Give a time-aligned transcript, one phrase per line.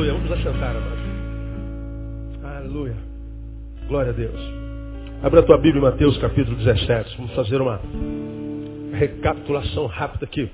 [0.00, 0.14] Aleluia.
[0.14, 0.96] Vamos assentar, amado.
[2.42, 2.96] Aleluia.
[3.86, 4.40] Glória a Deus.
[5.22, 7.18] Abra a tua Bíblia Mateus capítulo 17.
[7.18, 7.78] Vamos fazer uma
[8.94, 10.50] recapitulação rápida aqui.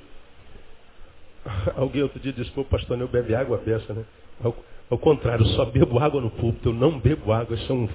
[1.77, 4.05] Alguém outro dia disse, pô, pastor, eu bebe água dessa, né?
[4.43, 4.53] Ao,
[4.91, 7.89] ao contrário, eu só bebo água no púlpito, eu não bebo água, isso é um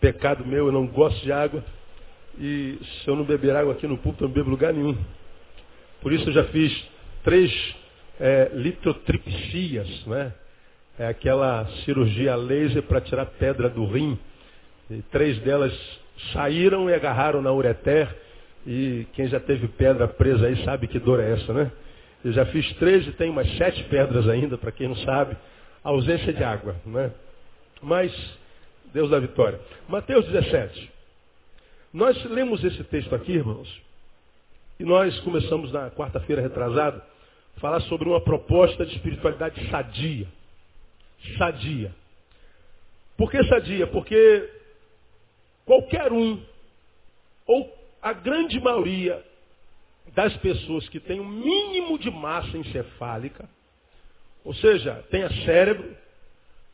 [0.00, 1.62] pecado meu, eu não gosto de água.
[2.40, 4.98] E se eu não beber água aqui no púlpito, eu não bebo lugar nenhum.
[6.02, 6.88] Por isso eu já fiz
[7.22, 7.52] três
[8.18, 10.32] é, litrotripsias, né?
[10.98, 14.18] É aquela cirurgia laser para tirar pedra do rim.
[14.90, 15.72] E três delas
[16.32, 18.08] saíram e agarraram na ureter.
[18.66, 21.70] E quem já teve pedra presa aí sabe que dor é essa, né?
[22.24, 25.36] Eu já fiz três e tenho umas sete pedras ainda, para quem não sabe.
[25.84, 27.12] A ausência de água, né?
[27.80, 28.12] Mas,
[28.92, 29.60] Deus da vitória.
[29.88, 30.90] Mateus 17.
[31.92, 33.82] Nós lemos esse texto aqui, irmãos,
[34.80, 37.00] e nós começamos na quarta-feira retrasada
[37.58, 40.26] falar sobre uma proposta de espiritualidade sadia.
[41.36, 41.94] Sadia.
[43.16, 43.86] Por que sadia?
[43.86, 44.48] Porque
[45.64, 46.40] qualquer um,
[47.46, 49.24] ou a grande maioria
[50.14, 53.48] das pessoas que tem um mínimo de massa encefálica,
[54.44, 55.96] ou seja, tenha cérebro,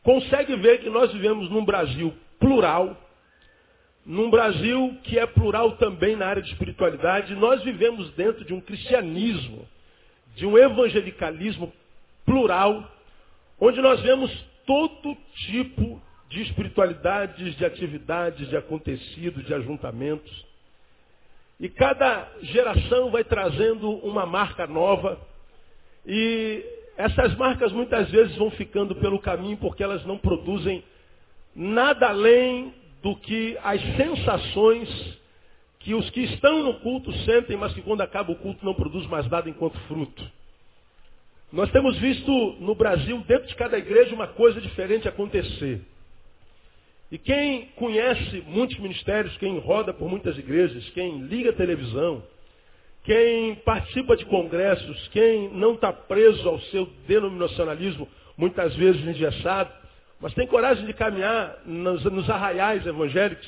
[0.03, 2.95] consegue ver que nós vivemos num Brasil plural,
[4.05, 8.61] num Brasil que é plural também na área de espiritualidade, nós vivemos dentro de um
[8.61, 9.67] cristianismo
[10.35, 11.73] de um evangelicalismo
[12.25, 12.91] plural,
[13.59, 14.31] onde nós vemos
[14.65, 15.15] todo
[15.47, 20.45] tipo de espiritualidades, de atividades, de acontecidos, de ajuntamentos.
[21.59, 25.19] E cada geração vai trazendo uma marca nova.
[26.05, 26.63] E
[26.97, 30.83] essas marcas muitas vezes vão ficando pelo caminho porque elas não produzem
[31.55, 35.17] nada além do que as sensações
[35.79, 39.05] que os que estão no culto sentem, mas que quando acaba o culto não produz
[39.05, 40.31] mais nada enquanto fruto.
[41.51, 45.81] Nós temos visto no Brasil, dentro de cada igreja, uma coisa diferente acontecer.
[47.11, 52.23] E quem conhece muitos ministérios, quem roda por muitas igrejas, quem liga televisão,
[53.03, 59.71] quem participa de congressos, quem não está preso ao seu denominacionalismo, muitas vezes engessado,
[60.19, 63.47] mas tem coragem de caminhar nos, nos arraiais evangélicos,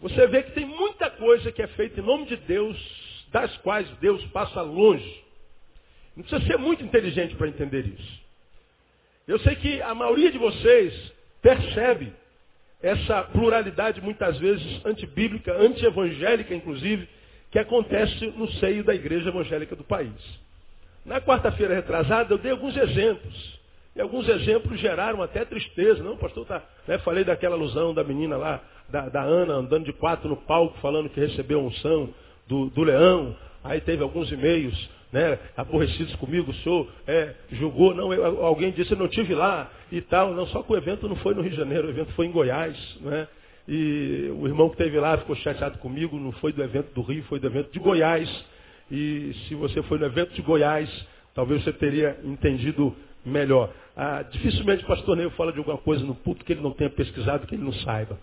[0.00, 2.76] você vê que tem muita coisa que é feita em nome de Deus,
[3.32, 5.24] das quais Deus passa longe.
[6.16, 8.20] Não precisa ser muito inteligente para entender isso.
[9.28, 11.12] Eu sei que a maioria de vocês
[11.42, 12.12] percebe
[12.82, 17.08] essa pluralidade, muitas vezes antibíblica, antievangélica, inclusive,
[17.50, 20.12] que acontece no seio da igreja evangélica do país.
[21.04, 23.56] Na quarta-feira retrasada, eu dei alguns exemplos.
[23.94, 26.02] E alguns exemplos geraram até tristeza.
[26.02, 29.92] Não, pastor, tá, né, falei daquela alusão da menina lá, da, da, Ana, andando de
[29.92, 32.12] quatro no palco, falando que recebeu unção
[32.46, 33.34] do, do leão.
[33.64, 38.92] Aí teve alguns e-mails né, aborrecidos comigo, o senhor é, julgou, não, eu, alguém disse,
[38.92, 40.34] eu não tive lá e tal.
[40.34, 42.32] Não, só que o evento não foi no Rio de Janeiro, o evento foi em
[42.32, 42.76] Goiás.
[43.00, 43.28] Né?
[43.68, 47.22] E o irmão que esteve lá ficou chateado comigo, não foi do evento do Rio,
[47.24, 48.44] foi do evento de Goiás.
[48.90, 50.88] E se você foi no evento de Goiás,
[51.34, 52.94] talvez você teria entendido
[53.24, 53.72] melhor.
[53.96, 56.90] Ah, dificilmente o pastor Neil fala de alguma coisa no puto que ele não tenha
[56.90, 58.18] pesquisado, que ele não saiba.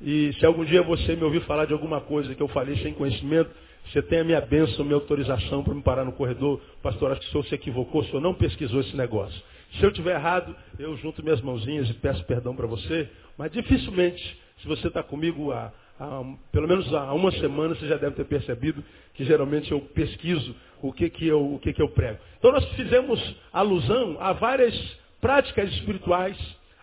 [0.00, 2.92] E se algum dia você me ouvir falar de alguma coisa que eu falei sem
[2.94, 3.50] conhecimento,
[3.90, 6.60] você tem a minha bênção, minha autorização para me parar no corredor.
[6.82, 9.40] Pastor, acho que o senhor se equivocou, o senhor não pesquisou esse negócio.
[9.74, 13.08] Se eu estiver errado, eu junto minhas mãozinhas e peço perdão para você.
[13.36, 17.96] Mas dificilmente, se você está comigo há, há, pelo menos há uma semana, você já
[17.96, 18.82] deve ter percebido
[19.14, 22.18] que geralmente eu pesquiso o que, que, eu, o que, que eu prego.
[22.38, 24.74] Então nós fizemos alusão a várias
[25.20, 26.36] práticas espirituais,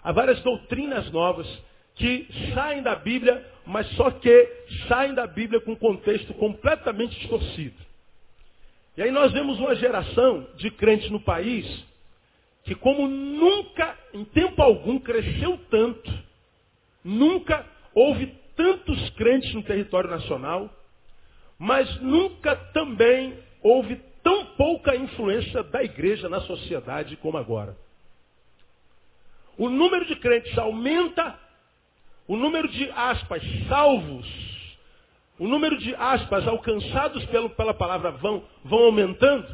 [0.03, 1.47] a várias doutrinas novas
[1.99, 4.49] que saem da Bíblia, mas só que
[4.87, 7.75] saem da Bíblia com um contexto completamente distorcido.
[8.97, 11.87] E aí nós vemos uma geração de crentes no país
[12.63, 16.11] que como nunca, em tempo algum, cresceu tanto,
[17.03, 20.69] nunca houve tantos crentes no território nacional,
[21.57, 27.75] mas nunca também houve tão pouca influência da igreja na sociedade como agora.
[29.57, 31.37] O número de crentes aumenta
[32.29, 34.27] o número de aspas salvos,
[35.39, 39.47] o número de aspas alcançados pelo, pela palavra vão, vão aumentando,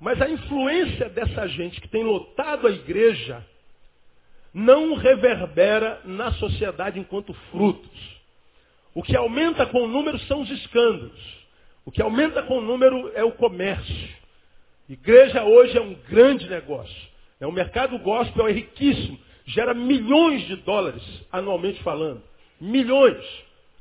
[0.00, 3.46] mas a influência dessa gente que tem lotado a igreja
[4.52, 8.20] não reverbera na sociedade enquanto frutos.
[8.94, 11.42] O que aumenta com o número são os escândalos.
[11.84, 14.08] O que aumenta com o número é o comércio.
[14.88, 17.08] Igreja hoje é um grande negócio.
[17.38, 22.22] É um mercado gospel é riquíssimo gera milhões de dólares anualmente falando.
[22.60, 23.24] Milhões.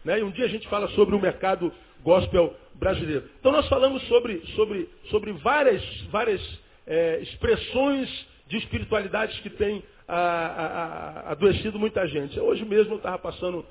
[0.03, 0.19] Né?
[0.19, 1.71] E um dia a gente fala sobre o mercado
[2.03, 3.29] gospel brasileiro.
[3.39, 6.41] Então nós falamos sobre, sobre, sobre várias, várias
[6.87, 8.09] é, expressões
[8.47, 12.39] de espiritualidades que tem a, a, a, adoecido muita gente.
[12.39, 13.65] Hoje mesmo eu estava passando,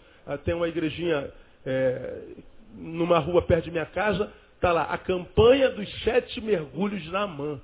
[0.44, 1.30] tem uma igrejinha
[1.66, 2.22] é,
[2.74, 7.60] numa rua perto de minha casa, está lá, a campanha dos sete mergulhos de Naamã.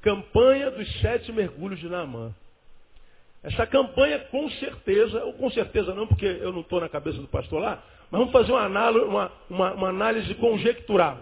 [0.00, 2.34] Campanha dos sete mergulhos de Naamã.
[3.42, 7.26] Essa campanha, com certeza, ou com certeza não, porque eu não estou na cabeça do
[7.26, 11.18] pastor lá, mas vamos fazer uma análise, uma, uma, uma análise conjectural.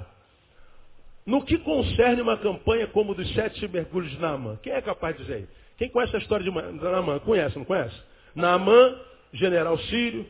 [1.25, 4.58] No que concerne uma campanha como dos sete mergulhos de Naamã?
[4.62, 5.49] Quem é capaz de dizer aí?
[5.78, 7.19] Quem conhece a história de Naamã?
[7.20, 7.96] Conhece, não conhece?
[8.34, 8.96] Naamã,
[9.32, 10.26] general sírio,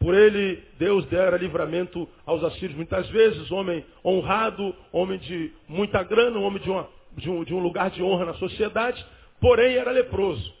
[0.00, 6.40] por ele Deus dera livramento aos assírios muitas vezes, homem honrado, homem de muita grana,
[6.40, 9.04] homem de, uma, de, um, de um lugar de honra na sociedade,
[9.40, 10.59] porém era leproso.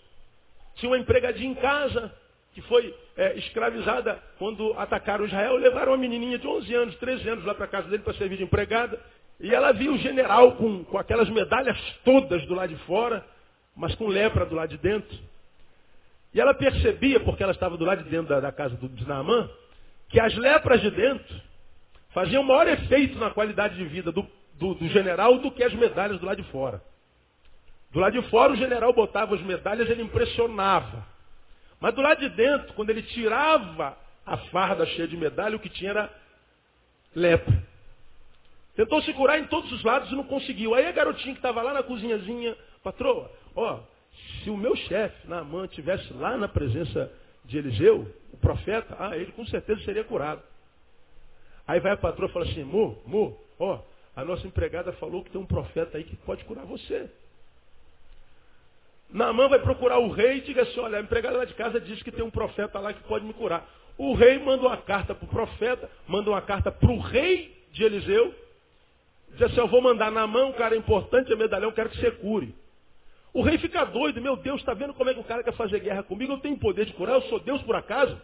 [0.80, 2.12] Tinha uma empregadinha em casa,
[2.52, 7.44] que foi é, escravizada quando atacaram Israel, levaram uma menininha de 11 anos, 13 anos
[7.44, 8.98] lá para casa dele para servir de empregada.
[9.38, 13.24] E ela viu o general com, com aquelas medalhas todas do lado de fora,
[13.76, 15.16] mas com lepra do lado de dentro.
[16.32, 19.04] E ela percebia, porque ela estava do lado de dentro da, da casa do, de
[20.08, 21.40] que as lepras de dentro
[22.10, 26.18] faziam maior efeito na qualidade de vida do, do, do general do que as medalhas
[26.18, 26.82] do lado de fora.
[27.92, 31.04] Do lado de fora, o general botava as medalhas, ele impressionava.
[31.80, 35.68] Mas do lado de dentro, quando ele tirava a farda cheia de medalha, o que
[35.68, 36.10] tinha era
[37.14, 37.62] lepra.
[38.76, 40.74] Tentou se curar em todos os lados e não conseguiu.
[40.74, 43.80] Aí a garotinha que estava lá na cozinhazinha, patroa, ó,
[44.42, 47.12] se o meu chefe, Naamã, tivesse lá na presença
[47.44, 50.42] de Eliseu, o profeta, ah, ele com certeza seria curado.
[51.66, 53.80] Aí vai a patroa e fala assim, Mo, Mo, ó,
[54.14, 57.10] a nossa empregada falou que tem um profeta aí que pode curar você.
[59.12, 62.02] Naamã vai procurar o rei e diga assim, olha, a empregada lá de casa diz
[62.02, 63.68] que tem um profeta lá que pode me curar.
[63.98, 67.84] O rei manda uma carta para o profeta, manda uma carta para o rei de
[67.84, 68.34] Eliseu,
[69.30, 72.10] diz assim, eu vou mandar na mão, um cara importante, é medalhão, quero que você
[72.10, 72.54] cure.
[73.32, 75.80] O rei fica doido, meu Deus, está vendo como é que o cara quer fazer
[75.80, 76.32] guerra comigo?
[76.32, 78.20] Eu tenho poder de curar, eu sou Deus por acaso?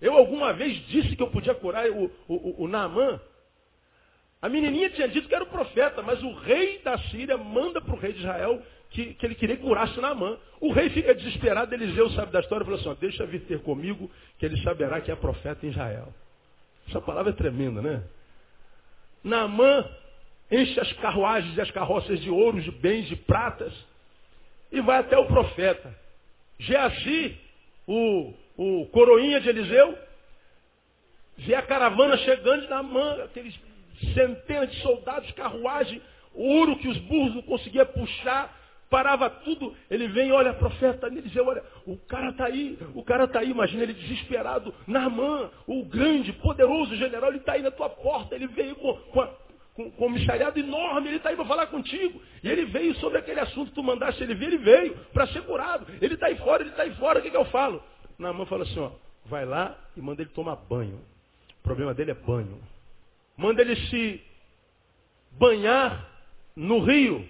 [0.00, 3.20] Eu alguma vez disse que eu podia curar o, o, o, o Naamã?
[4.42, 7.94] A menininha tinha dito que era o profeta, mas o rei da Síria manda para
[7.94, 8.60] o rei de Israel
[8.92, 10.38] que, que ele queria que curasse Naamã.
[10.60, 13.60] O rei fica desesperado, Eliseu sabe da história e falou assim, ó, deixa vir ter
[13.60, 16.12] comigo, que ele saberá que é profeta em Israel.
[16.88, 18.02] Essa palavra é tremenda, né?
[19.24, 19.88] Naamã
[20.50, 23.72] enche as carruagens e as carroças de ouro, de bens, de pratas,
[24.70, 25.94] e vai até o profeta.
[26.58, 27.38] Geazi,
[27.86, 29.98] o, o coroinha de Eliseu,
[31.38, 33.58] vê a caravana chegando na mão, aqueles
[34.14, 36.02] centenas de soldados, carruagem,
[36.34, 38.61] ouro que os burros não conseguiam puxar,
[38.92, 39.74] parava tudo.
[39.90, 43.84] Ele vem, olha, profeta Eliseu, olha, o cara está aí, o cara está aí, imagina
[43.84, 44.74] ele desesperado.
[44.86, 49.22] Naamã, o grande, poderoso general, ele está aí na tua porta, ele veio com, com,
[49.22, 49.30] a,
[49.74, 52.20] com, com um mistériado enorme, ele está aí para falar contigo.
[52.44, 55.42] E ele veio sobre aquele assunto que tu mandaste ele vir, ele veio para ser
[55.44, 55.86] curado.
[55.98, 57.82] Ele está aí fora, ele está aí fora, o que, que eu falo?
[58.18, 58.90] Naamã fala assim, ó,
[59.24, 61.00] vai lá e manda ele tomar banho.
[61.60, 62.60] O problema dele é banho.
[63.38, 64.22] Manda ele se
[65.38, 66.06] banhar
[66.54, 67.26] no rio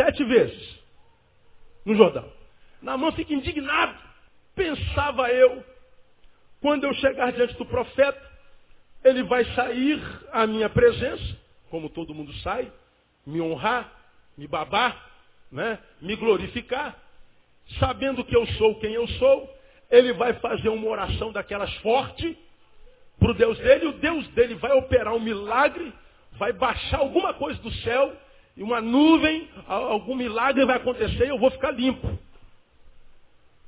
[0.00, 0.78] sete vezes
[1.84, 2.26] no Jordão.
[2.80, 3.98] Naamã fica indignado.
[4.54, 5.62] Pensava eu,
[6.60, 8.30] quando eu chegar diante do profeta,
[9.04, 10.02] ele vai sair
[10.32, 11.36] à minha presença,
[11.70, 12.70] como todo mundo sai,
[13.26, 13.92] me honrar,
[14.36, 15.10] me babar,
[15.52, 15.78] né?
[16.00, 16.96] me glorificar,
[17.78, 19.54] sabendo que eu sou quem eu sou,
[19.90, 22.38] ele vai fazer uma oração daquelas forte
[23.18, 25.92] para o Deus dele, e o Deus dele vai operar um milagre,
[26.32, 28.16] vai baixar alguma coisa do céu,
[28.60, 32.06] e uma nuvem, algum milagre vai acontecer e eu vou ficar limpo.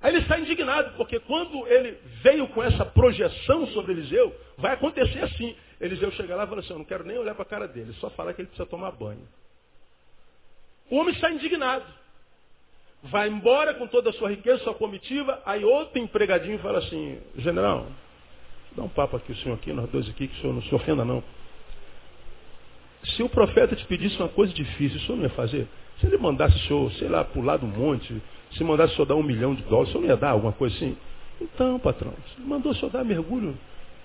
[0.02, 5.20] Aí ele está indignado, porque quando ele veio com essa projeção sobre Eliseu, vai acontecer
[5.20, 5.56] assim.
[5.80, 7.94] Eliseu chega lá e fala assim, eu não quero nem olhar para a cara dele,
[7.94, 9.26] só falar que ele precisa tomar banho.
[10.90, 11.87] O homem está indignado.
[13.04, 17.87] Vai embora com toda a sua riqueza, sua comitiva, aí outro empregadinho fala assim, general,
[18.76, 20.75] dá um papo aqui, o senhor aqui, nós dois aqui, que o senhor não se
[20.75, 21.25] ofenda não.
[23.04, 25.66] Se o profeta te pedisse uma coisa difícil, o senhor não ia fazer?
[26.00, 29.16] Se ele mandasse o senhor, sei lá, pular do monte, se mandasse o senhor dar
[29.16, 30.97] um milhão de dólares, o senhor não ia dar alguma coisa assim?
[31.40, 33.56] Então, patrão, se mandou o senhor dar mergulho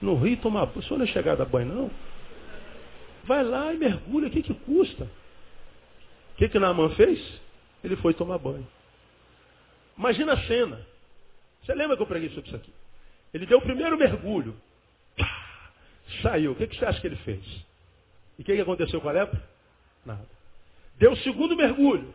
[0.01, 1.91] no rio e tomar banho, o senhor não é chegado a banho, não?
[3.23, 5.03] Vai lá e mergulha, o que, que custa?
[5.03, 7.19] O que, que Naaman fez?
[7.83, 8.65] Ele foi tomar banho.
[9.97, 10.79] Imagina a cena.
[11.63, 12.71] Você lembra que eu preguei sobre isso aqui?
[13.33, 14.55] Ele deu o primeiro mergulho.
[16.21, 16.51] Saiu.
[16.51, 17.43] O que, que você acha que ele fez?
[18.37, 19.41] E o que, que aconteceu com a lepra?
[20.05, 20.25] Nada.
[20.97, 22.13] Deu o segundo mergulho.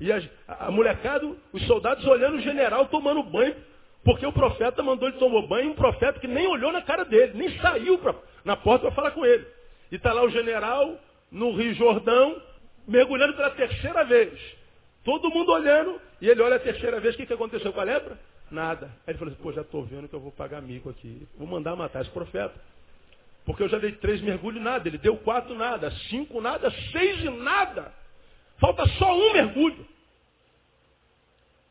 [0.00, 3.54] E a, a molecada, os soldados olhando o general tomando banho,
[4.04, 7.32] porque o profeta mandou ele tomar banho, um profeta que nem olhou na cara dele,
[7.34, 8.14] nem saiu pra,
[8.44, 9.46] na porta para falar com ele.
[9.90, 10.98] E está lá o general
[11.30, 12.40] no Rio Jordão,
[12.86, 14.38] mergulhando pela terceira vez.
[15.04, 17.84] Todo mundo olhando, e ele olha a terceira vez, o que, que aconteceu com a
[17.84, 18.18] lepra?
[18.50, 18.86] Nada.
[19.06, 21.26] Aí ele falou assim, pô, já estou vendo que eu vou pagar mico aqui.
[21.38, 22.54] Vou mandar matar esse profeta.
[23.44, 24.88] Porque eu já dei três mergulhos nada.
[24.88, 27.92] Ele deu quatro nada, cinco nada, seis e nada.
[28.58, 29.86] Falta só um mergulho.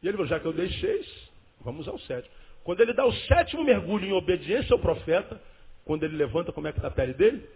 [0.03, 1.07] E ele falou, já que eu dei seis,
[1.61, 2.33] vamos ao sétimo.
[2.63, 5.41] Quando ele dá o sétimo mergulho em obediência ao profeta,
[5.85, 7.47] quando ele levanta, como é que está a pele dele?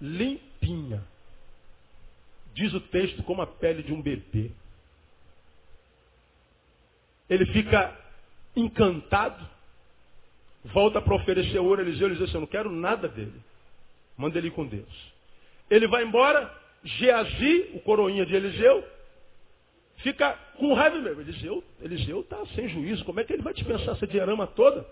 [0.00, 1.02] Limpinha.
[2.54, 4.50] Diz o texto como a pele de um bebê.
[7.28, 7.96] Ele fica
[8.54, 9.46] encantado,
[10.72, 13.34] volta para oferecer ouro a Eliseu, ele diz assim, eu não quero nada dele.
[14.16, 15.12] Manda ele ir com Deus.
[15.70, 16.52] Ele vai embora,
[16.84, 18.84] Geazi, o coroinha de Eliseu,
[19.98, 21.20] fica com raiva mesmo.
[21.20, 23.04] Eliseu, Eliseu está sem juízo.
[23.04, 24.86] Como é que ele vai dispensar essa diarama toda?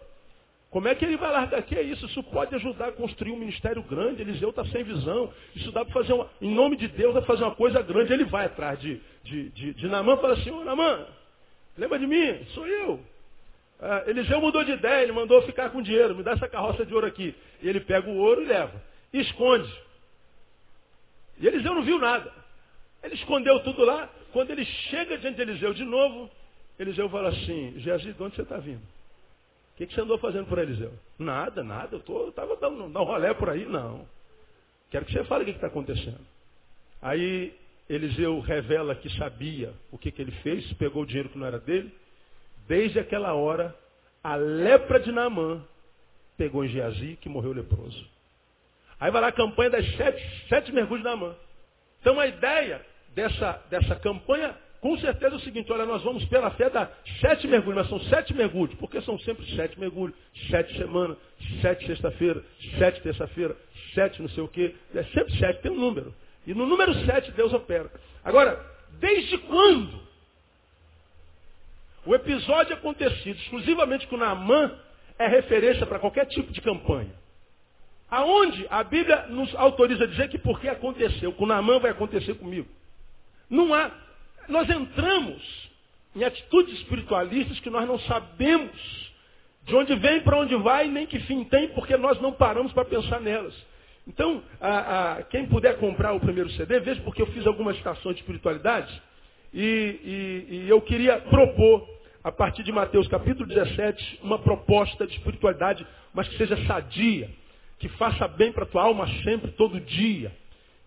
[0.70, 1.62] Como é que ele vai largar?
[1.62, 2.04] Que é isso?
[2.06, 4.22] Isso pode ajudar a construir um ministério grande.
[4.22, 5.32] Eliseu está sem visão.
[5.54, 6.28] Isso dá para fazer uma.
[6.42, 8.12] Em nome de Deus, dá para fazer uma coisa grande.
[8.12, 11.06] Ele vai atrás de, de, de, de Namã e fala assim, ô Namã,
[11.78, 12.44] lembra de mim?
[12.54, 13.00] Sou eu.
[13.80, 16.94] Ah, Eliseu mudou de ideia, ele mandou ficar com dinheiro, me dá essa carroça de
[16.94, 17.34] ouro aqui.
[17.62, 18.82] E ele pega o ouro e leva.
[19.12, 19.72] E esconde.
[21.38, 22.32] E Eliseu não viu nada.
[23.02, 24.08] Ele escondeu tudo lá.
[24.32, 26.30] Quando ele chega diante de Eliseu de novo,
[26.78, 28.82] Eliseu fala assim, Geazi, de onde você está vindo?
[28.82, 30.92] O que, que, você andou fazendo por Eliseu?
[31.18, 32.00] Nada, nada.
[32.08, 34.06] Eu estava dando, dando um rolé por aí, não.
[34.90, 36.20] Quero que você fale o que está acontecendo.
[37.02, 37.52] Aí
[37.88, 41.58] Eliseu revela que sabia o que, que ele fez, pegou o dinheiro que não era
[41.58, 41.92] dele.
[42.66, 43.74] Desde aquela hora,
[44.22, 45.62] a lepra de Naamã
[46.36, 48.06] pegou em Geazi, que morreu leproso.
[48.98, 51.34] Aí vai lá a campanha das sete, sete mergulhos de Naamã.
[52.00, 56.50] Então a ideia dessa, dessa campanha, com certeza é o seguinte, olha, nós vamos pela
[56.52, 56.90] fé dar
[57.20, 60.16] sete mergulhos, mas são sete mergulhos, porque são sempre sete mergulhos,
[60.50, 61.16] sete semanas,
[61.60, 62.42] sete sexta-feira,
[62.78, 63.56] sete terça-feira,
[63.94, 64.74] sete não sei o quê.
[64.94, 66.14] É sempre sete, tem um número.
[66.46, 67.90] E no número sete Deus opera.
[68.22, 68.58] Agora,
[69.00, 70.00] desde quando
[72.06, 74.78] o episódio acontecido exclusivamente com Naamã
[75.18, 77.12] é referência para qualquer tipo de campanha.
[78.10, 82.68] Aonde a Bíblia nos autoriza a dizer que porque aconteceu com Naamã vai acontecer comigo.
[83.48, 83.90] Não há.
[84.48, 85.42] Nós entramos
[86.14, 89.12] em atitudes espiritualistas que nós não sabemos
[89.64, 92.84] de onde vem, para onde vai, nem que fim tem, porque nós não paramos para
[92.84, 93.54] pensar nelas.
[94.06, 98.16] Então, a, a, quem puder comprar o primeiro CD, veja porque eu fiz algumas citações
[98.16, 99.02] de espiritualidade
[99.54, 101.88] e, e, e eu queria propor
[102.24, 107.30] a partir de Mateus capítulo 17, uma proposta de espiritualidade, mas que seja sadia,
[107.78, 110.32] que faça bem para a tua alma sempre, todo dia,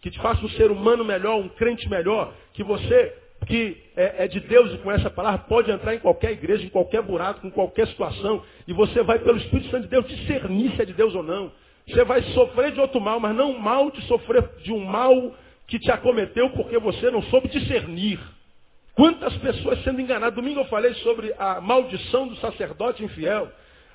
[0.01, 4.27] que te faça um ser humano melhor, um crente melhor, que você, que é, é
[4.27, 7.51] de Deus e conhece a palavra, pode entrar em qualquer igreja, em qualquer buraco, em
[7.51, 11.15] qualquer situação, e você vai, pelo Espírito Santo de Deus, discernir se é de Deus
[11.15, 11.51] ou não.
[11.87, 15.33] Você vai sofrer de outro mal, mas não mal de sofrer de um mal
[15.67, 18.19] que te acometeu porque você não soube discernir.
[18.97, 20.33] Quantas pessoas sendo enganadas?
[20.33, 23.47] Domingo eu falei sobre a maldição do sacerdote infiel.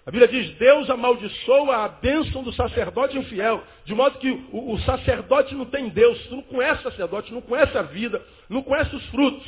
[0.06, 3.64] A Bíblia diz, Deus amaldiçoa a bênção do sacerdote infiel.
[3.84, 6.24] De modo que o, o sacerdote não tem Deus.
[6.28, 9.44] Tu não conhece o sacerdote, não conhece a vida, não conhece os frutos.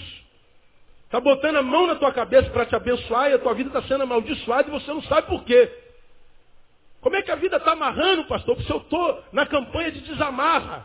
[1.04, 3.82] Está botando a mão na tua cabeça para te abençoar e a tua vida está
[3.82, 5.70] sendo amaldiçoada e você não sabe por quê.
[7.00, 8.56] Como é que a vida está amarrando, pastor?
[8.56, 10.84] Porque eu estou na campanha de desamarra.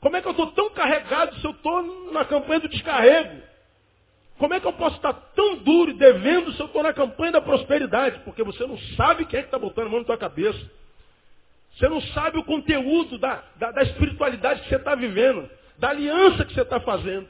[0.00, 3.47] Como é que eu estou tão carregado se eu estou na campanha do descarrego?
[4.38, 7.32] Como é que eu posso estar tão duro e devendo se eu estou na campanha
[7.32, 8.20] da prosperidade?
[8.24, 10.58] Porque você não sabe quem é que está botando a mão na tua cabeça.
[11.76, 16.44] Você não sabe o conteúdo da, da, da espiritualidade que você está vivendo, da aliança
[16.44, 17.28] que você está fazendo.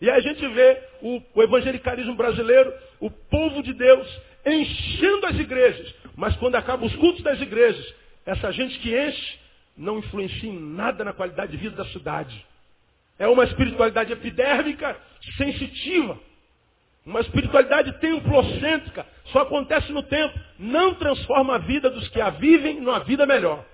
[0.00, 5.38] E aí a gente vê o, o evangelicalismo brasileiro, o povo de Deus, enchendo as
[5.38, 5.94] igrejas.
[6.14, 7.94] Mas quando acabam os cultos das igrejas,
[8.26, 9.38] essa gente que enche
[9.76, 12.44] não influencia em nada na qualidade de vida da cidade.
[13.18, 14.96] É uma espiritualidade epidérmica,
[15.36, 16.18] sensitiva.
[17.04, 22.80] Uma espiritualidade templocêntrica, só acontece no tempo, não transforma a vida dos que a vivem
[22.80, 23.64] numa vida melhor.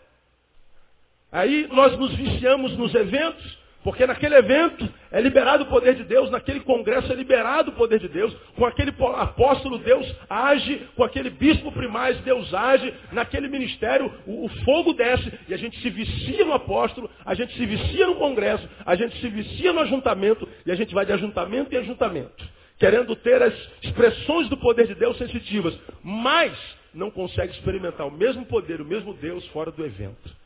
[1.30, 6.30] Aí nós nos viciamos nos eventos, porque naquele evento é liberado o poder de Deus,
[6.30, 11.30] naquele congresso é liberado o poder de Deus, com aquele apóstolo Deus age, com aquele
[11.30, 16.44] bispo primaz Deus age, naquele ministério o, o, fogo desce e a gente se vicia
[16.44, 20.70] no apóstolo, a gente se vicia no congresso, a gente se vicia no ajuntamento e
[20.70, 22.44] a gente vai de ajuntamento em ajuntamento,
[22.80, 26.58] querendo ter as expressões do poder de Deus sensitivas, mas
[26.94, 30.40] não consegue experimentar o mesmo poder, o mesmo Deus fora do evento.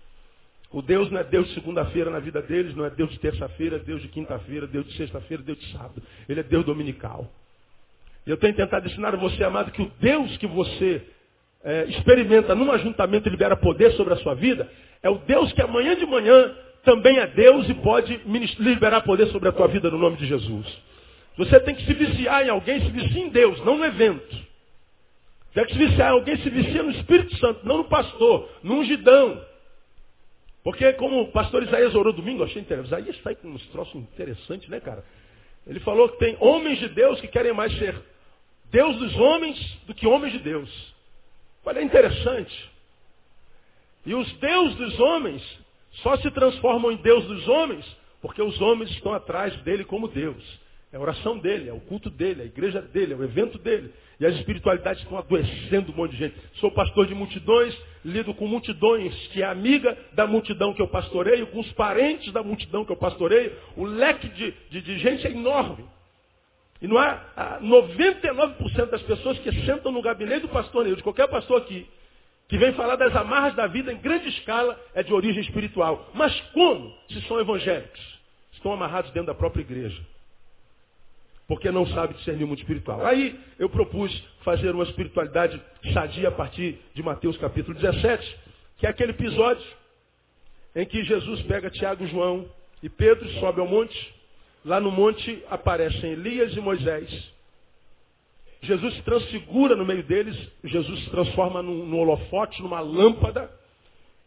[0.72, 3.78] O Deus não é Deus de segunda-feira na vida deles, não é Deus de terça-feira,
[3.78, 6.02] Deus de quinta-feira, Deus de sexta-feira, Deus de sábado.
[6.28, 7.30] Ele é Deus dominical.
[8.26, 11.02] E eu tenho tentado ensinar a você, amado, que o Deus que você
[11.62, 14.68] é, experimenta num ajuntamento e libera poder sobre a sua vida,
[15.04, 18.20] é o Deus que amanhã de manhã também é Deus e pode
[18.58, 20.66] liberar poder sobre a tua vida no nome de Jesus.
[21.36, 24.44] Você tem que se viciar em alguém, se vicia em Deus, não no evento.
[25.52, 28.80] Tem que se viciar em alguém, se vicia no Espírito Santo, não no pastor, no
[28.80, 29.40] ungidão.
[30.62, 33.00] Porque como o pastor Isaías orou domingo, eu achei interessante.
[33.00, 35.04] Isaías sai com uns troços interessantes, né, cara?
[35.66, 38.00] Ele falou que tem homens de Deus que querem mais ser
[38.70, 40.94] Deus dos homens do que homens de Deus.
[41.64, 42.70] Olha, é interessante.
[44.06, 45.42] E os Deus dos homens
[46.02, 47.84] só se transformam em Deus dos homens
[48.20, 50.42] porque os homens estão atrás dele como Deus.
[50.94, 53.58] É a oração dele, é o culto dele, é a igreja dele, é o evento
[53.58, 53.92] dele.
[54.20, 56.36] E as espiritualidades estão adoecendo um monte de gente.
[56.60, 61.48] Sou pastor de multidões, lido com multidões que é amiga da multidão que eu pastoreio,
[61.48, 63.52] com os parentes da multidão que eu pastoreio.
[63.76, 65.84] O leque de, de, de gente é enorme.
[66.80, 71.60] E não há 99% das pessoas que sentam no gabinete do pastor de qualquer pastor
[71.60, 71.88] aqui,
[72.48, 76.08] que vem falar das amarras da vida em grande escala, é de origem espiritual.
[76.14, 78.00] Mas como, se são evangélicos?
[78.52, 80.13] Estão amarrados dentro da própria igreja.
[81.46, 83.04] Porque não sabe discernir o mundo espiritual.
[83.04, 85.60] Aí eu propus fazer uma espiritualidade
[85.92, 88.36] sadia a partir de Mateus capítulo 17,
[88.78, 89.66] que é aquele episódio
[90.74, 92.48] em que Jesus pega Tiago, João
[92.82, 94.14] e Pedro, sobe ao monte.
[94.64, 97.34] Lá no monte aparecem Elias e Moisés.
[98.62, 103.50] Jesus se transfigura no meio deles, Jesus se transforma num, num holofote, numa lâmpada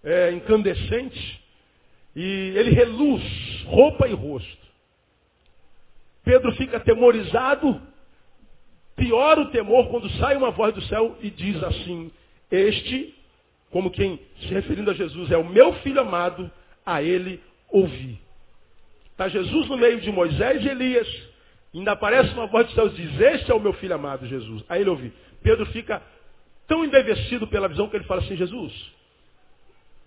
[0.04, 1.44] é, incandescente,
[2.16, 3.24] e ele reluz
[3.66, 4.67] roupa e rosto.
[6.28, 7.82] Pedro fica atemorizado,
[8.98, 12.12] piora o temor quando sai uma voz do céu e diz assim:
[12.52, 13.16] Este,
[13.72, 16.52] como quem se referindo a Jesus, é o meu filho amado,
[16.86, 18.20] a ele ouvi.
[19.12, 21.08] Está Jesus no meio de Moisés e Elias.
[21.74, 24.66] Ainda aparece uma voz do céu e diz, este é o meu filho amado, Jesus.
[24.68, 25.14] Aí ele ouve.
[25.42, 26.02] Pedro fica
[26.68, 28.74] tão embevecido pela visão que ele fala assim, Jesus,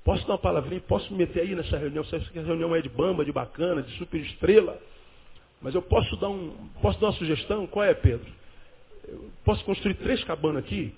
[0.05, 2.05] posso dar uma palavrinha, posso me meter aí nessa reunião?
[2.05, 4.79] Você acha que a reunião é de bamba, de bacana, de super estrela?
[5.61, 7.67] Mas eu posso dar, um, posso dar uma sugestão?
[7.67, 8.31] Qual é, Pedro?
[9.07, 10.95] Eu posso construir três cabanas aqui?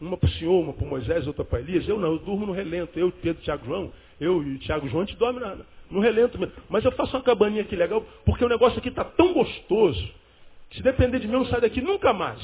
[0.00, 1.86] Uma para o senhor, uma para Moisés, outra para Elias?
[1.86, 2.98] Eu não, eu durmo no relento.
[2.98, 5.58] Eu, Pedro, Tiago, João, eu e Tiago João, a gente dorme na,
[5.90, 6.54] no relento mesmo.
[6.68, 10.08] Mas eu faço uma cabaninha aqui legal, porque o negócio aqui está tão gostoso,
[10.70, 12.40] que se depender de mim, eu não saio daqui nunca mais.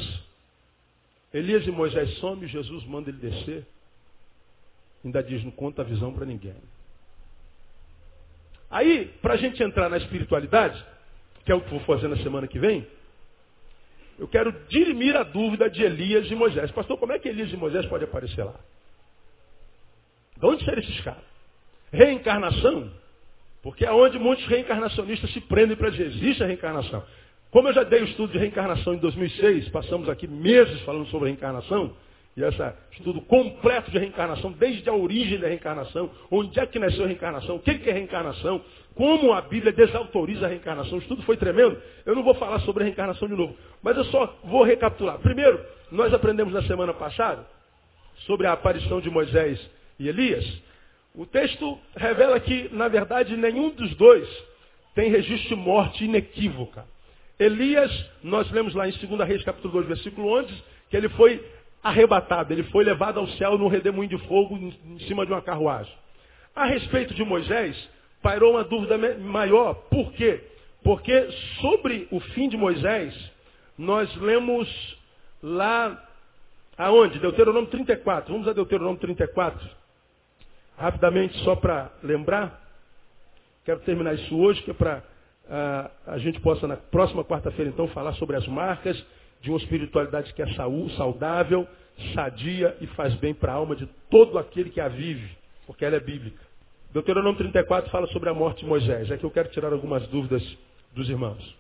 [1.33, 3.67] Elias e Moisés somem, Jesus manda ele descer.
[5.05, 6.55] Ainda diz, não conta a visão para ninguém.
[8.71, 10.83] Aí, para a gente entrar na espiritualidade,
[11.45, 12.87] que é o que vou fazer na semana que vem,
[14.19, 16.71] eu quero dirimir a dúvida de Elias e Moisés.
[16.71, 18.55] Pastor, como é que Elias e Moisés podem aparecer lá?
[20.37, 21.25] De onde serão esses caras?
[21.93, 22.91] Reencarnação?
[23.63, 27.03] Porque é onde muitos reencarnacionistas se prendem para dizer, existe a reencarnação.
[27.51, 31.29] Como eu já dei o estudo de reencarnação em 2006, passamos aqui meses falando sobre
[31.29, 31.95] reencarnação,
[32.37, 37.05] e esse estudo completo de reencarnação, desde a origem da reencarnação, onde é que nasceu
[37.05, 38.61] a reencarnação, o que é reencarnação,
[38.95, 41.81] como a Bíblia desautoriza a reencarnação, o estudo foi tremendo.
[42.07, 45.19] Eu não vou falar sobre a reencarnação de novo, mas eu só vou recapitular.
[45.19, 47.45] Primeiro, nós aprendemos na semana passada
[48.19, 49.61] sobre a aparição de Moisés
[49.99, 50.45] e Elias.
[51.15, 54.29] O texto revela que, na verdade, nenhum dos dois
[54.95, 56.85] tem registro de morte inequívoca.
[57.39, 57.91] Elias,
[58.23, 60.55] nós lemos lá em 2 Reis capítulo 2, versículo 11,
[60.89, 61.45] que ele foi
[61.83, 65.93] arrebatado, ele foi levado ao céu num redemoinho de fogo em cima de uma carruagem.
[66.55, 67.77] A respeito de Moisés,
[68.25, 69.75] pairou uma dúvida maior.
[69.91, 70.43] Por quê?
[70.83, 73.15] Porque sobre o fim de Moisés,
[73.77, 74.67] nós lemos
[75.43, 76.03] lá
[76.79, 77.19] aonde?
[77.19, 78.33] Deuteronômio 34.
[78.33, 79.69] Vamos a Deuteronômio 34.
[80.79, 82.63] Rapidamente, só para lembrar.
[83.63, 85.03] Quero terminar isso hoje, que é para
[86.07, 89.05] a, gente possa, na próxima quarta-feira, então, falar sobre as marcas
[89.43, 90.47] de uma espiritualidade que é
[90.97, 91.69] saudável,
[92.15, 95.97] sadia e faz bem para a alma de todo aquele que a vive, porque ela
[95.97, 96.43] é bíblica.
[96.95, 99.11] Deuteronômio 34 fala sobre a morte de Moisés.
[99.11, 100.43] É que eu quero tirar algumas dúvidas
[100.95, 101.55] dos irmãos.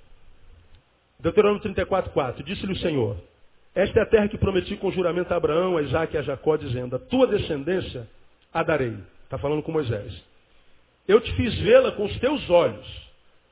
[1.18, 2.42] Deuteronômio 34, 4.
[2.42, 3.16] Disse-lhe o Senhor,
[3.75, 6.57] esta é a terra que prometi com juramento a Abraão, a Isaac e a Jacó,
[6.57, 8.09] dizendo, a tua descendência
[8.53, 8.97] a darei.
[9.25, 10.14] Está falando com Moisés.
[11.07, 13.05] Eu te fiz vê-la com os teus olhos,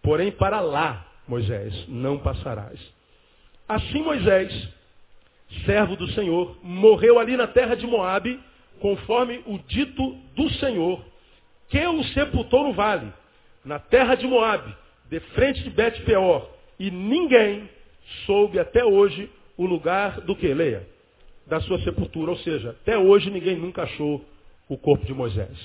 [0.03, 2.79] Porém, para lá, Moisés, não passarás.
[3.69, 4.69] Assim Moisés,
[5.65, 8.41] servo do Senhor, morreu ali na terra de Moabe,
[8.81, 11.01] conforme o dito do Senhor,
[11.73, 13.11] que o sepultou no vale,
[13.65, 14.77] na terra de Moabe,
[15.09, 17.67] de frente de Bet-peor, e ninguém
[18.27, 20.53] soube até hoje o lugar do que?
[20.53, 20.87] Leia.
[21.47, 22.31] Da sua sepultura.
[22.31, 24.23] Ou seja, até hoje ninguém nunca achou
[24.69, 25.57] o corpo de Moisés.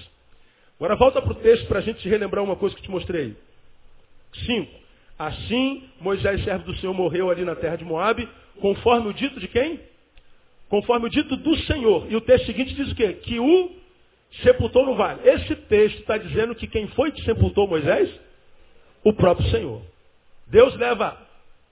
[0.77, 3.35] Agora volta para o texto para a gente relembrar uma coisa que te mostrei.
[4.45, 4.71] 5.
[5.19, 8.29] Assim, Moisés, servo do Senhor, morreu ali na terra de Moabe,
[8.61, 9.79] conforme o dito de quem?
[10.69, 12.07] Conforme o dito do Senhor.
[12.09, 13.13] E o texto seguinte diz o quê?
[13.13, 13.76] Que o
[14.43, 15.27] sepultou no vale.
[15.27, 18.09] Esse texto está dizendo que quem foi que sepultou Moisés?
[19.03, 19.81] O próprio Senhor.
[20.47, 21.17] Deus leva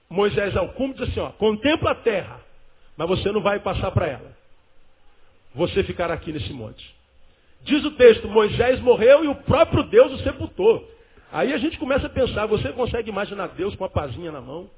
[0.08, 2.40] Moisés ao cume diz assim, ó, contempla a terra,
[2.96, 4.36] mas você não vai passar para ela.
[5.54, 6.94] Você ficará aqui nesse monte.
[7.62, 10.88] Diz o texto, Moisés morreu e o próprio Deus o sepultou.
[11.32, 14.70] Aí a gente começa a pensar, você consegue imaginar Deus com uma pazinha na mão?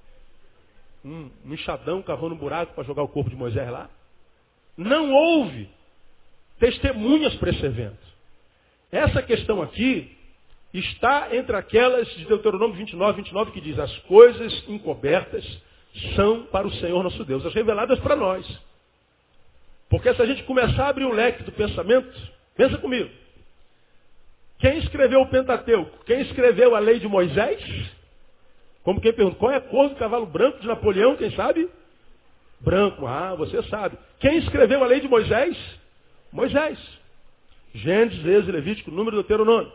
[1.05, 3.91] Um, um enxadão cavando um buraco para jogar o corpo de Moisés lá?
[4.77, 5.69] Não houve
[6.59, 7.99] testemunhas para esse evento.
[8.91, 10.17] Essa questão aqui
[10.73, 15.45] está entre aquelas de Deuteronômio 29, 29 que diz, as coisas encobertas
[16.15, 18.47] são para o Senhor nosso Deus, as reveladas para nós.
[19.89, 22.13] Porque se a gente começar a abrir o leque do pensamento,
[22.55, 23.11] pensa comigo.
[24.59, 26.05] Quem escreveu o Pentateuco?
[26.05, 27.63] Quem escreveu a lei de Moisés?
[28.83, 31.69] Como quem pergunta, qual é a cor do cavalo branco de Napoleão, quem sabe?
[32.61, 33.97] Branco, ah, você sabe.
[34.19, 35.57] Quem escreveu a lei de Moisés?
[36.33, 36.79] Moisés.
[37.75, 39.73] Gênesis, Êxodo, Levítico, número do Deuteronômio.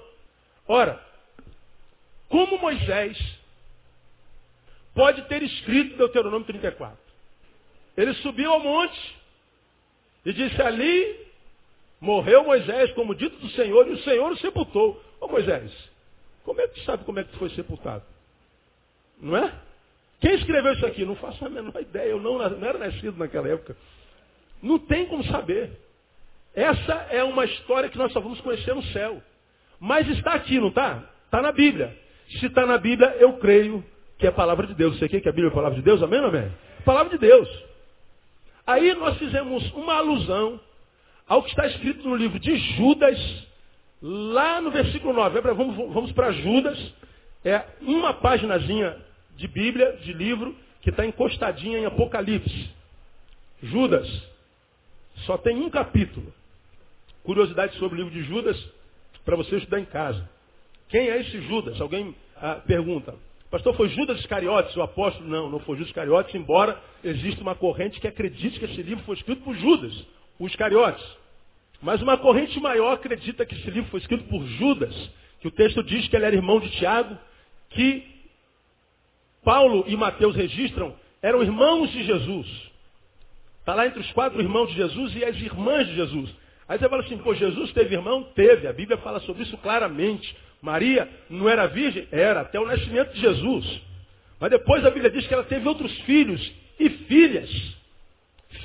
[0.68, 1.02] Ora,
[2.30, 3.18] como Moisés
[4.94, 6.98] pode ter escrito Deuteronômio 34?
[7.96, 9.16] Ele subiu ao monte
[10.26, 11.28] e disse ali,
[12.02, 15.02] morreu Moisés, como dito do Senhor, e o Senhor o sepultou.
[15.22, 15.72] Ô Moisés,
[16.44, 18.04] como é que tu sabe como é que tu foi sepultado?
[19.20, 19.54] Não é?
[20.20, 21.06] Quem escreveu isso aqui?
[21.06, 23.76] Não faço a menor ideia, eu não, não era nascido naquela época.
[24.62, 25.83] Não tem como saber.
[26.56, 29.22] Essa é uma história que nós só vamos conhecer no céu.
[29.80, 31.04] Mas está aqui, não está?
[31.26, 31.98] Está na Bíblia.
[32.40, 33.84] Se está na Bíblia, eu creio
[34.18, 34.98] que é a palavra de Deus.
[34.98, 36.02] Você quer que a Bíblia é a palavra de Deus?
[36.02, 36.52] Amém ou amém?
[36.86, 37.50] Palavra de Deus.
[38.66, 40.60] Aí nós fizemos uma alusão
[41.28, 43.48] ao que está escrito no livro de Judas,
[44.02, 45.42] lá no versículo 9.
[45.42, 46.94] Vamos, vamos para Judas.
[47.44, 48.96] É uma paginazinha
[49.36, 52.70] de Bíblia, de livro, que está encostadinha em Apocalipse.
[53.62, 54.08] Judas.
[55.26, 56.34] Só tem um capítulo.
[57.24, 58.58] Curiosidade sobre o livro de Judas,
[59.24, 60.30] para você estudar em casa.
[60.90, 61.80] Quem é esse Judas?
[61.80, 63.16] Alguém ah, pergunta.
[63.50, 65.30] Pastor, foi Judas Iscariotes, o apóstolo?
[65.30, 69.16] Não, não foi Judas Iscariotes, embora exista uma corrente que acredite que esse livro foi
[69.16, 69.94] escrito por Judas,
[70.40, 71.06] o Iscariotes.
[71.82, 74.96] Mas uma corrente maior acredita que esse livro foi escrito por Judas,
[75.40, 77.18] que o texto diz que ele era irmão de Tiago,
[77.70, 78.04] que
[79.44, 82.48] Paulo e Mateus registram, eram irmãos de Jesus.
[83.60, 86.34] Está lá entre os quatro irmãos de Jesus e as irmãs de Jesus.
[86.68, 88.24] Aí você fala assim, pô, Jesus teve irmão?
[88.36, 88.68] Teve.
[88.68, 90.36] A Bíblia fala sobre isso claramente.
[90.62, 92.08] Maria não era virgem?
[92.12, 93.82] Era, até o nascimento de Jesus.
[94.40, 97.50] Mas depois a Bíblia diz que ela teve outros filhos e filhas.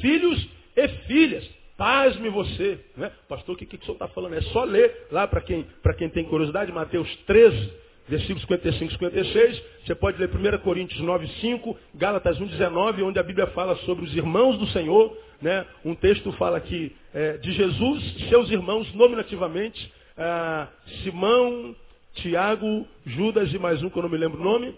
[0.00, 1.48] Filhos e filhas.
[1.76, 2.78] Pasme você.
[2.96, 3.12] Né?
[3.28, 4.34] Pastor, o que, que o senhor está falando?
[4.34, 7.72] É só ler lá para quem, quem tem curiosidade, Mateus 13,
[8.08, 9.62] versículos 55 e 56.
[9.84, 14.04] Você pode ler 1 Coríntios 9, 5, Gálatas 1, 19, onde a Bíblia fala sobre
[14.04, 15.16] os irmãos do Senhor.
[15.40, 15.64] Né?
[15.84, 20.66] Um texto fala aqui é, de Jesus, seus irmãos, nominativamente, ah,
[21.02, 21.76] Simão,
[22.14, 24.74] Tiago, Judas e mais um que eu não me lembro o nome.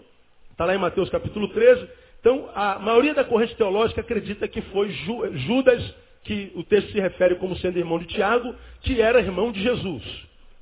[0.51, 1.87] Está lá em Mateus capítulo 13.
[2.19, 7.35] Então, a maioria da corrente teológica acredita que foi Judas, que o texto se refere
[7.35, 10.03] como sendo irmão de Tiago, que era irmão de Jesus.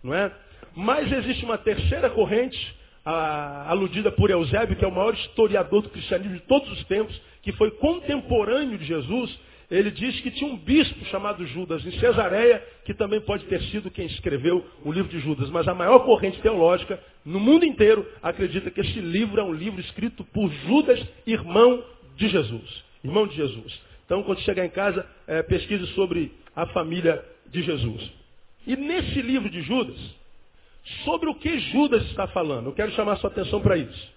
[0.02, 0.32] Não é?
[0.80, 2.58] Mas existe uma terceira corrente,
[3.04, 7.22] a, aludida por Eusébio, que é o maior historiador do cristianismo de todos os tempos,
[7.42, 9.38] que foi contemporâneo de Jesus,
[9.70, 13.92] ele diz que tinha um bispo chamado Judas em Cesareia, que também pode ter sido
[13.92, 15.50] quem escreveu o livro de Judas.
[15.50, 19.82] Mas a maior corrente teológica no mundo inteiro acredita que esse livro é um livro
[19.82, 21.84] escrito por Judas, irmão
[22.16, 22.84] de Jesus.
[23.04, 23.82] Irmão de Jesus.
[24.06, 28.10] Então, quando chegar em casa, é, pesquise sobre a família de Jesus.
[28.66, 30.19] E nesse livro de Judas,
[31.04, 34.10] sobre o que Judas está falando, eu quero chamar sua atenção para isso.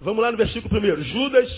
[0.00, 1.02] Vamos lá no versículo primeiro.
[1.02, 1.50] Judas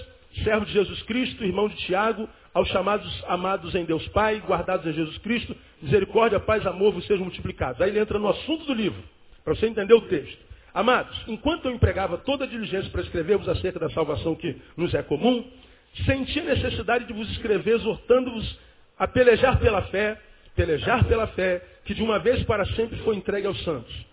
[0.45, 4.93] servo de Jesus Cristo, irmão de Tiago, aos chamados amados em Deus Pai, guardados em
[4.93, 7.81] Jesus Cristo, misericórdia, paz, amor vos sejam multiplicados.
[7.81, 9.03] Aí ele entra no assunto do livro,
[9.45, 10.39] para você entender o texto.
[10.75, 15.03] Amados, enquanto eu empregava toda a diligência para escrever-vos acerca da salvação que nos é
[15.03, 15.45] comum,
[16.05, 18.59] senti a necessidade de vos escrever, exortando-vos
[18.99, 20.21] a pelejar pela fé,
[20.55, 24.08] pelejar pela fé, que de uma vez para sempre foi entregue aos santos.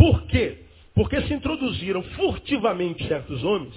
[0.00, 0.56] Por quê?
[0.94, 3.74] Porque se introduziram furtivamente certos homens,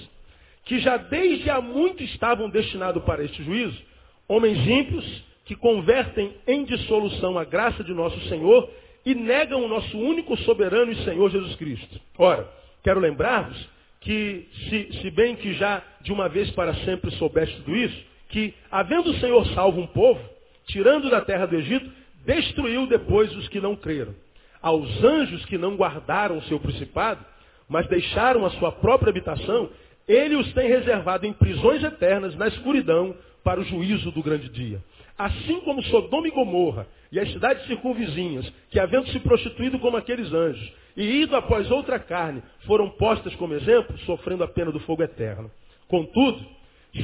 [0.64, 3.78] que já desde há muito estavam destinados para este juízo,
[4.26, 8.70] homens ímpios que convertem em dissolução a graça de nosso Senhor
[9.06, 12.00] e negam o nosso único soberano e Senhor Jesus Cristo.
[12.18, 12.50] Ora,
[12.82, 13.58] quero lembrar-vos
[14.00, 18.54] que, se, se, bem que já de uma vez para sempre soubeste tudo isso, que,
[18.72, 20.22] havendo o Senhor salvo um povo,
[20.68, 21.92] tirando da terra do Egito,
[22.26, 24.16] destruiu depois os que não creram.
[24.64, 27.24] Aos anjos que não guardaram o seu principado,
[27.68, 29.70] mas deixaram a sua própria habitação,
[30.08, 34.82] ele os tem reservado em prisões eternas, na escuridão, para o juízo do grande dia.
[35.18, 40.32] Assim como Sodoma e Gomorra e as cidades circunvizinhas, que havendo se prostituído como aqueles
[40.34, 45.04] anjos, e ido após outra carne, foram postas como exemplo, sofrendo a pena do fogo
[45.04, 45.52] eterno.
[45.88, 46.44] Contudo,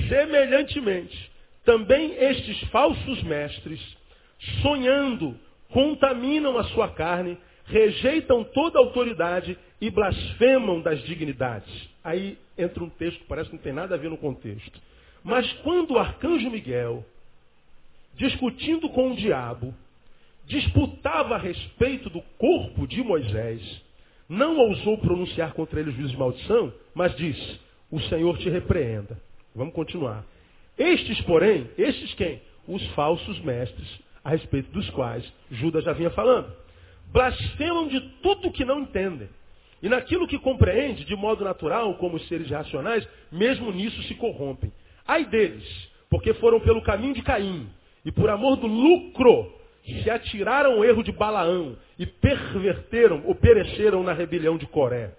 [0.07, 1.29] semelhantemente,
[1.65, 3.81] também estes falsos mestres,
[4.61, 5.37] sonhando,
[5.71, 7.37] contaminam a sua carne,
[7.69, 11.89] rejeitam toda autoridade e blasfemam das dignidades.
[12.03, 14.79] Aí entra um texto que parece que não tem nada a ver no contexto.
[15.23, 17.05] Mas quando o arcanjo Miguel,
[18.15, 19.73] discutindo com o diabo,
[20.45, 23.61] disputava a respeito do corpo de Moisés,
[24.27, 27.59] não ousou pronunciar contra ele o juízo de maldição, mas disse,
[27.91, 29.19] o Senhor te repreenda.
[29.55, 30.25] Vamos continuar.
[30.77, 32.41] Estes, porém, estes quem?
[32.67, 36.51] Os falsos mestres, a respeito dos quais Judas já vinha falando.
[37.11, 39.29] Blasfemam de tudo que não entendem.
[39.81, 44.71] E naquilo que compreende, de modo natural, como os seres racionais, mesmo nisso se corrompem.
[45.07, 45.65] Ai deles,
[46.09, 47.67] porque foram pelo caminho de Caim,
[48.03, 49.53] e por amor do lucro,
[49.85, 55.11] se atiraram ao erro de Balaão, e perverteram ou pereceram na rebelião de Coré.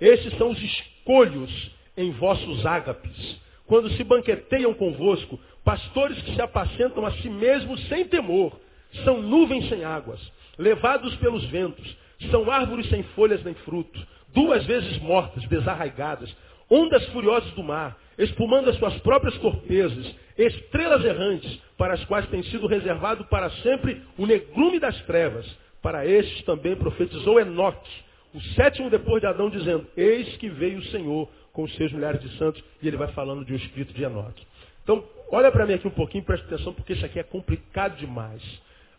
[0.00, 7.04] Esses são os escolhos em vossos ágapes, quando se banqueteiam convosco, pastores que se apacentam
[7.04, 8.58] a si mesmos sem temor,
[9.04, 10.20] são nuvens sem águas,
[10.58, 11.96] levados pelos ventos,
[12.30, 13.98] são árvores sem folhas nem fruto,
[14.34, 16.34] duas vezes mortas, desarraigadas,
[16.70, 22.42] ondas furiosas do mar, espumando as suas próprias cortezas, estrelas errantes, para as quais tem
[22.44, 25.46] sido reservado para sempre o negrume das trevas.
[25.82, 27.90] Para estes também profetizou Enoque,
[28.34, 32.20] o sétimo depois de Adão, dizendo, eis que veio o Senhor com os seus milhares
[32.20, 34.44] de santos, e ele vai falando de um espírito de Enoque.
[34.82, 38.42] Então, olha para mim aqui um pouquinho, presta atenção, porque isso aqui é complicado demais.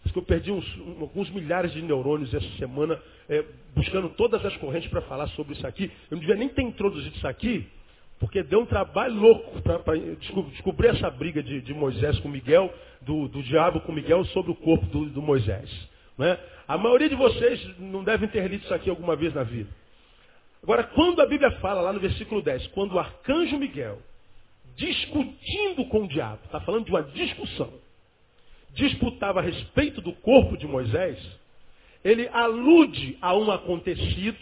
[0.08, 0.66] Acho que eu perdi uns,
[1.02, 3.44] alguns milhares de neurônios essa semana, é,
[3.76, 5.92] buscando todas as correntes para falar sobre isso aqui.
[6.10, 7.68] Eu não devia nem ter introduzido isso aqui,
[8.18, 9.98] porque deu um trabalho louco para
[10.52, 14.56] descobrir essa briga de, de, Moisés com Miguel, do, do, diabo com Miguel sobre o
[14.56, 15.70] corpo do, do Moisés.
[16.18, 16.40] Né?
[16.66, 19.70] A maioria de vocês não devem ter lido isso aqui alguma vez na vida.
[20.64, 24.00] Agora, quando a Bíblia fala lá no versículo 10, quando o arcanjo Miguel,
[24.78, 27.74] discutindo com o diabo, está falando de uma discussão,
[28.78, 31.20] disputava a respeito do corpo de Moisés,
[32.04, 34.38] ele alude a um acontecido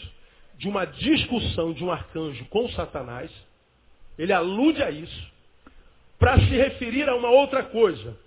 [0.58, 3.32] de uma discussão de um arcanjo com Satanás,
[4.18, 5.34] ele alude a isso,
[6.20, 8.18] para se referir a uma outra coisa.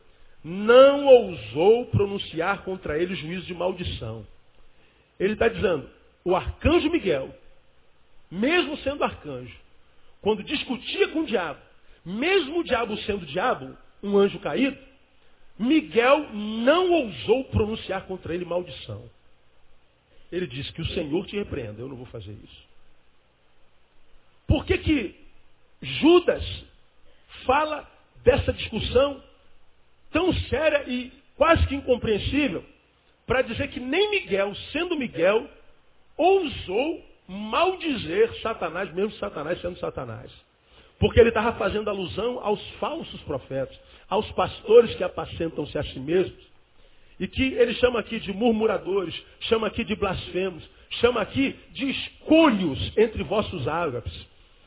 [0.42, 4.26] Não ousou pronunciar contra ele juízo de maldição.
[5.18, 5.88] Ele está dizendo,
[6.24, 7.34] o arcanjo Miguel
[8.30, 9.56] mesmo sendo arcanjo,
[10.20, 11.60] quando discutia com o diabo,
[12.04, 14.76] mesmo o diabo sendo diabo, um anjo caído,
[15.58, 19.08] Miguel não ousou pronunciar contra ele maldição.
[20.30, 22.68] Ele disse que o Senhor te repreenda, eu não vou fazer isso.
[24.46, 25.14] Por que, que
[25.82, 26.44] Judas
[27.44, 27.90] fala
[28.22, 29.22] dessa discussão
[30.10, 32.64] tão séria e quase que incompreensível
[33.26, 35.48] para dizer que nem Miguel, sendo Miguel,
[36.16, 40.30] ousou maldizer Satanás, mesmo Satanás sendo Satanás.
[40.98, 46.48] Porque ele estava fazendo alusão aos falsos profetas, aos pastores que apacentam-se a si mesmos.
[47.20, 52.92] E que ele chama aqui de murmuradores, chama aqui de blasfemos, chama aqui de escolhos
[52.96, 54.26] entre vossos ágapes.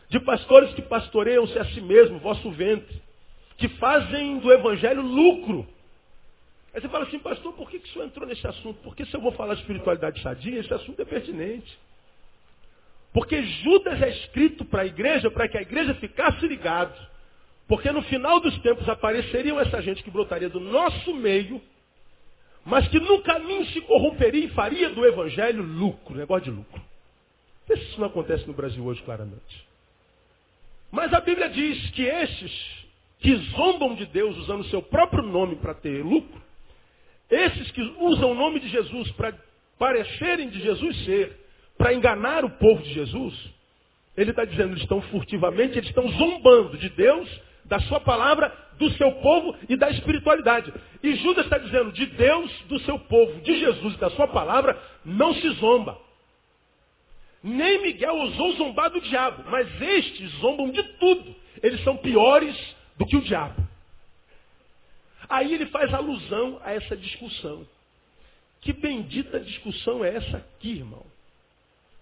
[0.10, 3.02] De pastores que pastoreiam-se a si mesmos, vosso ventre.
[3.58, 5.66] Que fazem do evangelho lucro.
[6.74, 8.80] Aí você fala assim, pastor, por que, que o senhor entrou nesse assunto?
[8.84, 11.78] Porque se eu vou falar de espiritualidade sadia, esse assunto é pertinente.
[13.14, 16.96] Porque Judas é escrito para a igreja para que a igreja ficasse ligado.
[17.68, 21.62] Porque no final dos tempos apareceriam essa gente que brotaria do nosso meio,
[22.66, 26.82] mas que no caminho se corromperia e faria do evangelho lucro, negócio de lucro.
[27.68, 29.68] Vê se isso não acontece no Brasil hoje claramente.
[30.92, 32.82] Mas a Bíblia diz que esses
[33.20, 36.42] que zombam de Deus usando o seu próprio nome para ter lucro,
[37.30, 39.34] esses que usam o nome de Jesus para
[39.78, 41.41] parecerem de Jesus ser,
[41.82, 43.34] para enganar o povo de Jesus,
[44.16, 47.28] ele está dizendo, eles estão furtivamente, eles estão zombando de Deus,
[47.66, 50.72] da sua palavra, do seu povo e da espiritualidade.
[51.02, 54.80] E Judas está dizendo, de Deus, do seu povo, de Jesus e da sua palavra,
[55.04, 55.98] não se zomba.
[57.42, 61.36] Nem Miguel ousou zombar do diabo, mas estes zombam de tudo.
[61.64, 62.56] Eles são piores
[62.96, 63.60] do que o diabo.
[65.28, 67.66] Aí ele faz alusão a essa discussão.
[68.60, 71.11] Que bendita discussão é essa aqui, irmão?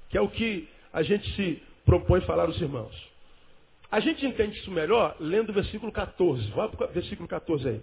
[0.10, 3.10] Que é o que a gente se propõe falar aos irmãos.
[3.91, 6.50] A gente entende isso melhor lendo o versículo 14.
[6.52, 7.82] Vá para o versículo 14 aí.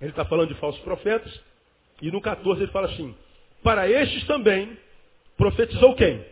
[0.00, 1.40] Ele está falando de falsos profetas,
[2.00, 3.14] e no 14 ele fala assim:
[3.62, 4.76] Para estes também
[5.36, 6.24] profetizou quem?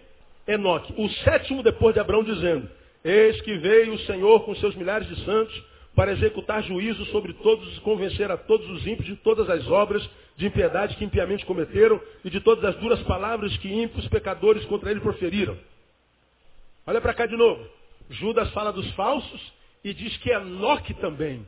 [0.47, 2.69] Enoque, o sétimo depois de Abraão, dizendo:
[3.05, 5.65] Eis que veio o Senhor com seus milhares de santos
[5.99, 10.09] para executar juízo sobre todos e convencer a todos os ímpios de todas as obras
[10.37, 14.93] de impiedade que impiamente cometeram e de todas as duras palavras que ímpios pecadores contra
[14.93, 15.59] ele proferiram.
[16.87, 17.69] Olha para cá de novo.
[18.11, 21.45] Judas fala dos falsos e diz que Enoque também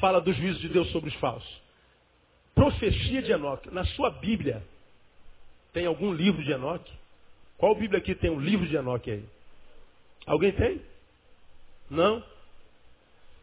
[0.00, 1.62] fala do juízo de Deus sobre os falsos.
[2.56, 3.72] Profecia de Enoque.
[3.72, 4.64] Na sua Bíblia,
[5.72, 6.92] tem algum livro de Enoque?
[7.56, 9.24] Qual Bíblia aqui tem um livro de Enoque aí?
[10.26, 10.82] Alguém tem?
[11.88, 12.33] Não?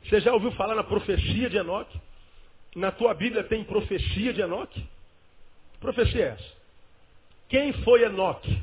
[0.03, 1.99] Você já ouviu falar na profecia de Enoque?
[2.75, 4.81] Na tua Bíblia tem profecia de Enoque?
[5.73, 6.53] Que profecia é essa?
[7.49, 8.61] Quem foi Enoque?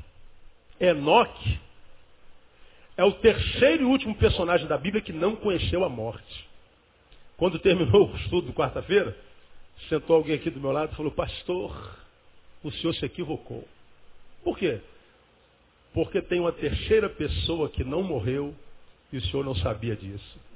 [0.80, 1.58] Enoque
[2.96, 6.48] é o terceiro e último personagem da Bíblia que não conheceu a morte.
[7.36, 9.16] Quando terminou o estudo quarta-feira,
[9.88, 11.96] sentou alguém aqui do meu lado e falou, pastor,
[12.64, 13.66] o senhor se equivocou.
[14.42, 14.80] Por quê?
[15.92, 18.54] Porque tem uma terceira pessoa que não morreu
[19.12, 20.47] e o senhor não sabia disso.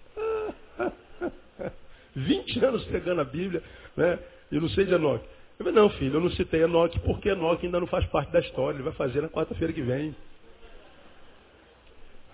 [2.14, 3.62] 20 anos pegando a Bíblia,
[3.96, 4.18] né?
[4.50, 5.24] E não sei de Enoque.
[5.58, 8.40] Eu falei, não, filho, eu não citei Enoque porque Enoque ainda não faz parte da
[8.40, 8.76] história.
[8.76, 10.14] Ele vai fazer na quarta-feira que vem.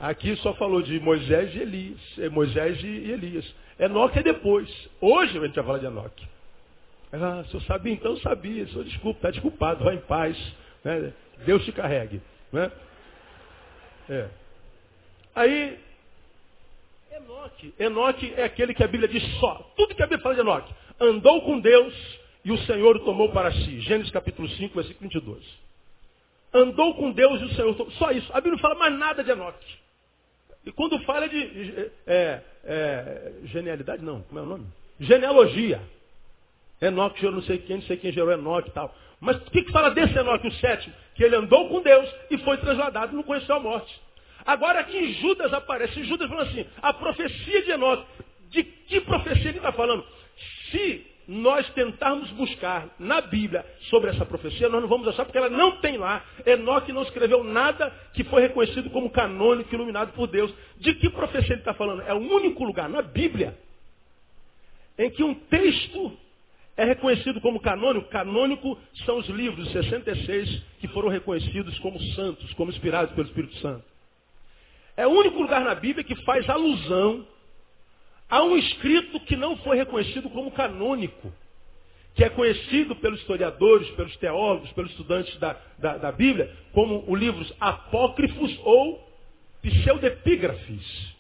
[0.00, 2.18] Aqui só falou de Moisés e Elias.
[2.18, 3.54] É, Moisés e Elias.
[3.78, 4.68] Enoque é depois.
[5.00, 6.26] Hoje a gente vai falar de Enoque.
[7.12, 8.66] Ah, se eu sabia, então eu sabia.
[8.68, 10.36] Sou desculpa, está desculpado, vai em paz.
[10.84, 11.12] Né?
[11.44, 12.20] Deus te carregue.
[12.52, 12.70] Né?
[14.08, 14.28] É.
[15.34, 15.78] Aí
[17.18, 17.74] Enoque.
[17.78, 19.54] Enoque é aquele que a Bíblia diz só.
[19.76, 20.72] Tudo que a Bíblia fala de Enoque.
[21.00, 21.94] Andou com Deus
[22.44, 23.80] e o Senhor o tomou para si.
[23.80, 25.44] Gênesis capítulo 5, versículo 22.
[26.52, 27.92] Andou com Deus e o Senhor tomou.
[27.92, 28.30] Só isso.
[28.32, 29.66] A Bíblia não fala mais nada de Enoque.
[30.64, 34.22] E quando fala de é, é, genialidade, não.
[34.22, 34.66] Como é o nome?
[35.00, 35.80] Genealogia.
[36.80, 38.94] Enoque gerou não sei quem, não sei quem gerou Enoque e tal.
[39.20, 40.94] Mas o que, que fala desse Enoque, o sétimo?
[41.14, 44.00] Que ele andou com Deus e foi trasladado, não conheceu a morte.
[44.48, 46.04] Agora aqui Judas aparece.
[46.04, 48.06] Judas falando assim, a profecia de Enoque.
[48.48, 50.02] De que profecia ele está falando?
[50.70, 55.50] Se nós tentarmos buscar na Bíblia sobre essa profecia, nós não vamos achar, porque ela
[55.50, 56.24] não tem lá.
[56.46, 60.50] Enoque não escreveu nada que foi reconhecido como canônico, iluminado por Deus.
[60.78, 62.00] De que profecia ele está falando?
[62.00, 63.54] É o único lugar na Bíblia
[64.96, 66.16] em que um texto
[66.74, 68.08] é reconhecido como canônico.
[68.08, 73.97] Canônico são os livros 66 que foram reconhecidos como santos, como inspirados pelo Espírito Santo.
[74.98, 77.24] É o único lugar na Bíblia que faz alusão
[78.28, 81.32] a um escrito que não foi reconhecido como canônico,
[82.16, 87.16] que é conhecido pelos historiadores, pelos teólogos, pelos estudantes da, da, da Bíblia, como os
[87.16, 89.08] livros apócrifos ou
[89.62, 91.14] pseudepígrafes.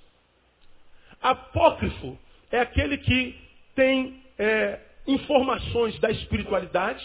[1.22, 2.18] Apócrifo
[2.50, 3.38] é aquele que
[3.76, 7.04] tem é, informações da espiritualidade,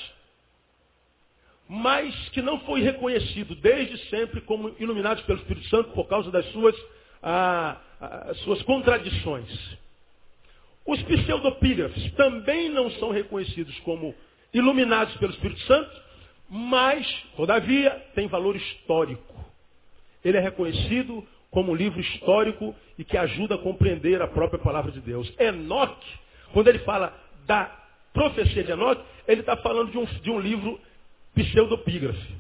[1.68, 6.46] mas que não foi reconhecido desde sempre como iluminado pelo Espírito Santo por causa das
[6.52, 6.76] suas,
[7.22, 9.50] ah, ah, suas contradições.
[10.86, 14.14] Os pseudopígrafos também não são reconhecidos como
[14.54, 16.04] iluminados pelo Espírito Santo,
[16.50, 19.34] mas, todavia, tem valor histórico.
[20.24, 24.92] Ele é reconhecido como um livro histórico e que ajuda a compreender a própria palavra
[24.92, 25.32] de Deus.
[25.40, 26.08] Enoque,
[26.52, 27.72] quando ele fala da
[28.12, 30.80] profecia de Enoque, ele está falando de um, de um livro
[31.34, 32.36] pseudopígrafe.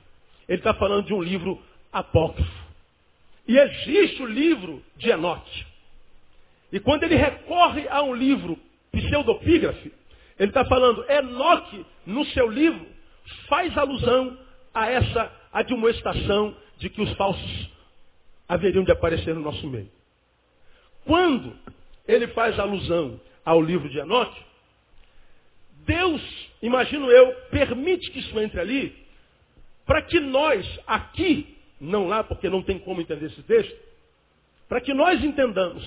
[0.48, 2.64] Ele está falando de um livro apócrifo.
[3.48, 5.66] E existe o livro de Enoque.
[6.72, 8.58] E quando ele recorre a um livro
[8.92, 9.92] pseudopígrafe,
[10.40, 12.86] ele está falando, Enoque, no seu livro,
[13.48, 14.38] faz alusão
[14.74, 17.70] a essa admoestação de que os falsos
[18.48, 19.92] haveriam de aparecer no nosso meio.
[21.06, 21.56] Quando
[22.08, 24.42] ele faz alusão ao livro de Enoque,
[25.86, 29.06] Deus, imagino eu, permite que isso entre ali,
[29.86, 33.78] para que nós aqui, não lá, porque não tem como entender esse texto,
[34.68, 35.84] para que nós entendamos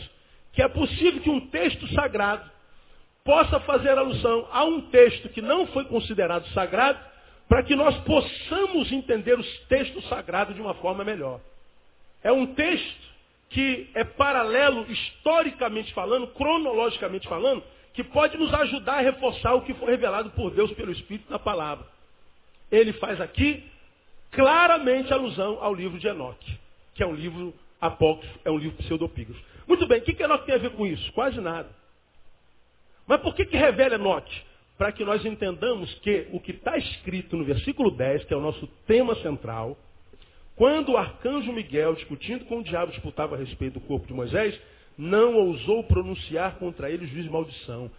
[0.53, 2.51] que é possível que um texto sagrado
[3.25, 6.99] possa fazer alusão a um texto que não foi considerado sagrado,
[7.49, 11.41] para que nós possamos entender os textos sagrados de uma forma melhor.
[12.23, 13.07] É um texto
[13.51, 17.63] que é paralelo, historicamente falando, cronologicamente falando,
[17.97, 21.39] que pode nos ajudar a reforçar o que foi revelado por Deus pelo Espírito na
[21.39, 21.87] palavra.
[22.71, 23.65] Ele faz aqui
[24.31, 26.59] claramente alusão ao livro de Enoque,
[26.95, 29.43] que é um livro apócrifo, é um livro pseudopígrafo.
[29.67, 31.11] Muito bem, o que, que Enoque tem a ver com isso?
[31.15, 31.71] Quase nada.
[33.07, 34.43] Mas por que, que revela Enoque?
[34.77, 38.43] Para que nós entendamos que o que está escrito no versículo 10, que é o
[38.43, 39.75] nosso tema central,
[40.55, 44.61] quando o arcanjo Miguel, discutindo com o diabo, disputava a respeito do corpo de Moisés,
[44.97, 47.91] não ousou pronunciar contra ele juízo de maldição.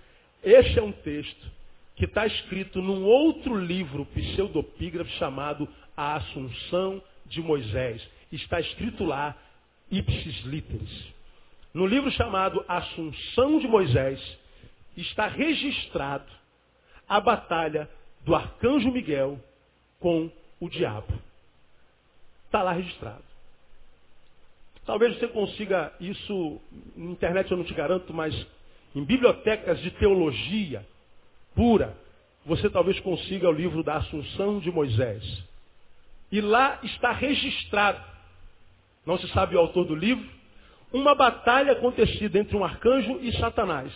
[0.43, 1.51] Este é um texto
[1.95, 8.07] que está escrito num outro livro pseudopígrafo chamado A Assunção de Moisés.
[8.31, 9.35] Está escrito lá,
[9.89, 11.07] ipsis literis.
[11.73, 14.19] No livro chamado Assunção de Moisés,
[14.95, 16.31] está registrado
[17.07, 17.89] a batalha
[18.23, 19.39] do arcanjo Miguel
[19.99, 21.13] com o diabo.
[22.45, 23.23] Está lá registrado.
[24.87, 26.61] Talvez você consiga isso,
[26.95, 28.33] na internet eu não te garanto, mas
[28.95, 30.87] em bibliotecas de teologia
[31.53, 31.93] pura,
[32.45, 35.43] você talvez consiga o livro da Assunção de Moisés.
[36.31, 38.01] E lá está registrado,
[39.05, 40.25] não se sabe o autor do livro,
[40.93, 43.91] uma batalha acontecida entre um arcanjo e Satanás.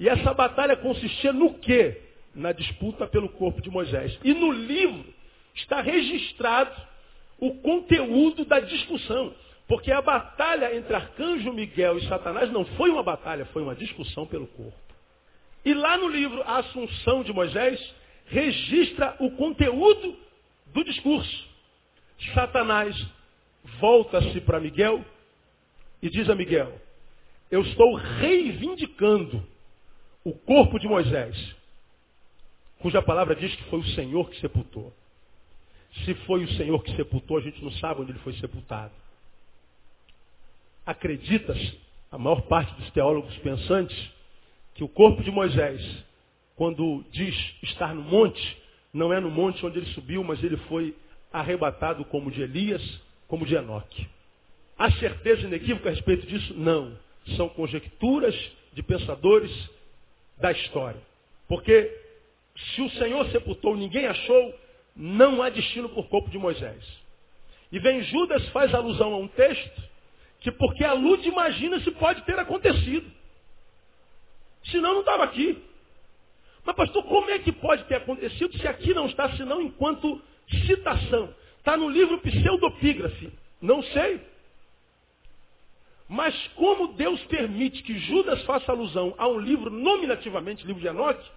[0.00, 2.02] E essa batalha consistia no quê?
[2.34, 4.18] Na disputa pelo corpo de Moisés.
[4.24, 5.04] E no livro
[5.54, 6.74] está registrado
[7.38, 9.32] o conteúdo da discussão.
[9.68, 14.26] Porque a batalha entre Arcanjo Miguel e Satanás não foi uma batalha, foi uma discussão
[14.26, 14.78] pelo corpo.
[15.64, 17.94] E lá no livro A Assunção de Moisés,
[18.26, 20.16] registra o conteúdo
[20.66, 21.48] do discurso.
[22.32, 22.96] Satanás
[23.80, 25.04] volta-se para Miguel
[26.00, 26.80] e diz a Miguel:
[27.50, 29.44] Eu estou reivindicando
[30.24, 31.36] o corpo de Moisés,
[32.78, 34.92] cuja palavra diz que foi o Senhor que sepultou.
[36.04, 38.92] Se foi o Senhor que sepultou, a gente não sabe onde ele foi sepultado.
[40.86, 41.78] Acredita-se,
[42.10, 44.10] a maior parte dos teólogos pensantes,
[44.74, 45.82] que o corpo de Moisés,
[46.54, 48.56] quando diz estar no monte,
[48.92, 50.96] não é no monte onde ele subiu, mas ele foi
[51.32, 52.82] arrebatado como de Elias,
[53.26, 54.06] como de Enoque.
[54.78, 56.54] Há certeza inequívoca a respeito disso?
[56.54, 56.96] Não.
[57.36, 58.34] São conjecturas
[58.72, 59.50] de pensadores
[60.38, 61.00] da história.
[61.48, 61.90] Porque
[62.74, 64.54] se o Senhor sepultou, ninguém achou,
[64.94, 66.84] não há destino por corpo de Moisés.
[67.72, 69.82] E vem Judas, faz alusão a um texto,
[70.40, 73.10] que porque a luz imagina se pode ter acontecido.
[74.70, 75.62] Senão não estava aqui.
[76.64, 80.20] Mas pastor, como é que pode ter acontecido se aqui não está, senão enquanto
[80.66, 81.32] citação?
[81.58, 83.32] Está no livro Pseudopígrafe.
[83.60, 84.20] Não sei.
[86.08, 91.28] Mas como Deus permite que Judas faça alusão a um livro nominativamente, livro de Enoque,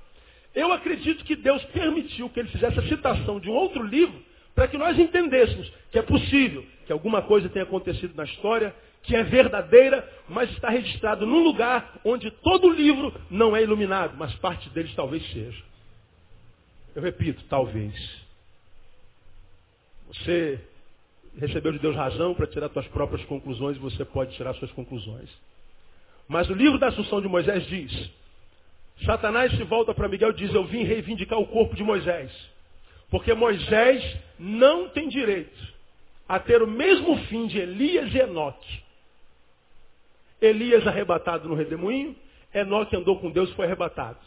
[0.54, 4.24] eu acredito que Deus permitiu que ele fizesse a citação de um outro livro
[4.54, 9.16] para que nós entendêssemos que é possível que alguma coisa tenha acontecido na história, que
[9.16, 14.34] é verdadeira, mas está registrado num lugar onde todo o livro não é iluminado, mas
[14.36, 15.64] parte deles talvez seja.
[16.96, 17.94] Eu repito, talvez.
[20.08, 20.60] Você
[21.38, 25.30] recebeu de Deus razão para tirar suas próprias conclusões e você pode tirar suas conclusões.
[26.28, 28.12] Mas o livro da Assunção de Moisés diz:
[29.06, 32.32] Satanás se volta para Miguel e diz: Eu vim reivindicar o corpo de Moisés.
[33.10, 35.80] Porque Moisés não tem direito
[36.28, 38.84] a ter o mesmo fim de Elias e Enoque.
[40.42, 42.16] Elias arrebatado no redemoinho,
[42.54, 44.20] Enoque andou com Deus e foi arrebatado.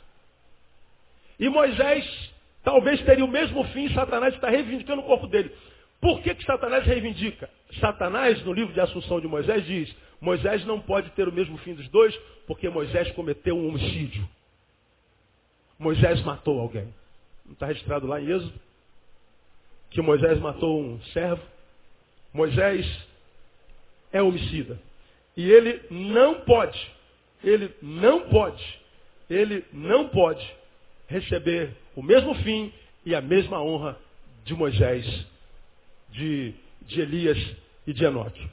[1.38, 2.32] E Moisés
[2.62, 5.50] talvez teria o mesmo fim, Satanás está reivindicando o corpo dele.
[6.00, 7.48] Por que, que Satanás reivindica?
[7.80, 11.74] Satanás, no livro de Assunção de Moisés, diz: Moisés não pode ter o mesmo fim
[11.74, 12.14] dos dois,
[12.46, 14.28] porque Moisés cometeu um homicídio.
[15.78, 16.92] Moisés matou alguém.
[17.44, 18.52] Não está registrado lá em Êxodo?
[19.90, 21.42] Que Moisés matou um servo.
[22.32, 22.86] Moisés
[24.12, 24.78] é homicida.
[25.36, 26.90] E ele não pode,
[27.42, 28.80] ele não pode,
[29.30, 30.46] ele não pode
[31.08, 32.72] receber o mesmo fim
[33.04, 33.98] e a mesma honra
[34.44, 35.04] de Moisés
[36.10, 37.38] de, de Elias
[37.86, 38.48] e de Enoque.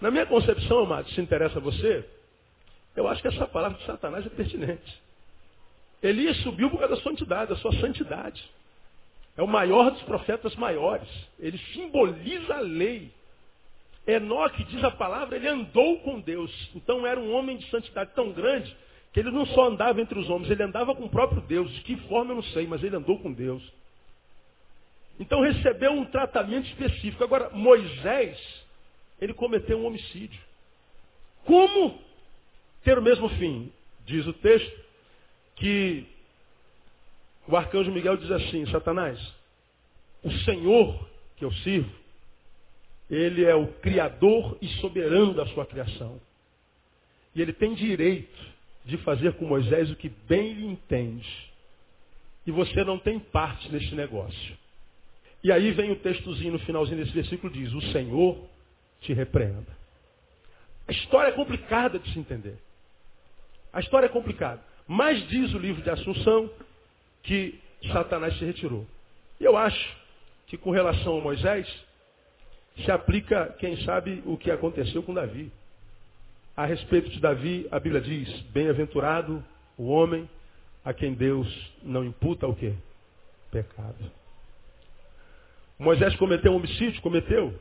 [0.00, 2.04] Na minha concepção, amado, se interessa a você,
[2.96, 5.02] eu acho que essa palavra de Satanás é pertinente.
[6.02, 8.42] Elias subiu por causa da santidade, da sua santidade.
[9.36, 11.08] É o maior dos profetas maiores.
[11.38, 13.10] Ele simboliza a lei.
[14.06, 16.50] Enoque, diz a palavra, ele andou com Deus.
[16.74, 18.74] Então era um homem de santidade tão grande
[19.12, 21.72] que ele não só andava entre os homens, ele andava com o próprio Deus.
[21.72, 23.62] De que forma eu não sei, mas ele andou com Deus.
[25.18, 27.22] Então recebeu um tratamento específico.
[27.22, 28.38] Agora, Moisés,
[29.20, 30.40] ele cometeu um homicídio.
[31.44, 31.98] Como
[32.82, 33.72] ter o mesmo fim?
[34.04, 34.84] Diz o texto
[35.56, 36.06] que
[37.46, 39.18] o arcanjo Miguel diz assim: Satanás,
[40.22, 41.90] o Senhor que eu sirvo,
[43.10, 46.20] ele é o criador e soberano da sua criação.
[47.34, 51.52] E ele tem direito de fazer com Moisés o que bem lhe entende.
[52.46, 54.56] E você não tem parte nesse negócio.
[55.42, 58.38] E aí vem o textozinho no finalzinho desse versículo diz: O Senhor
[59.00, 59.76] te repreenda.
[60.86, 62.56] A história é complicada de se entender.
[63.72, 64.62] A história é complicada.
[64.86, 66.50] Mas diz o livro de Assunção
[67.22, 67.58] que
[67.92, 68.86] Satanás se retirou.
[69.40, 69.96] E eu acho
[70.46, 71.66] que com relação a Moisés,
[72.76, 75.50] se aplica, quem sabe, o que aconteceu com Davi.
[76.56, 79.44] A respeito de Davi, a Bíblia diz, bem-aventurado
[79.76, 80.28] o homem
[80.84, 81.48] a quem Deus
[81.82, 82.74] não imputa o quê?
[83.50, 84.10] Pecado.
[85.78, 87.00] Moisés cometeu um homicídio?
[87.00, 87.54] Cometeu.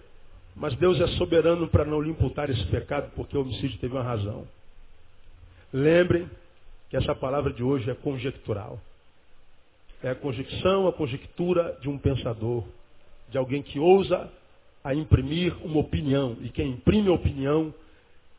[0.56, 4.04] Mas Deus é soberano para não lhe imputar esse pecado, porque o homicídio teve uma
[4.04, 4.48] razão.
[5.72, 6.30] Lembrem
[6.90, 8.80] que essa palavra de hoje é conjectural.
[10.04, 12.64] É a conjecção, a conjectura de um pensador,
[13.30, 14.30] de alguém que ousa
[14.84, 16.38] a imprimir uma opinião.
[16.42, 17.74] E quem imprime opinião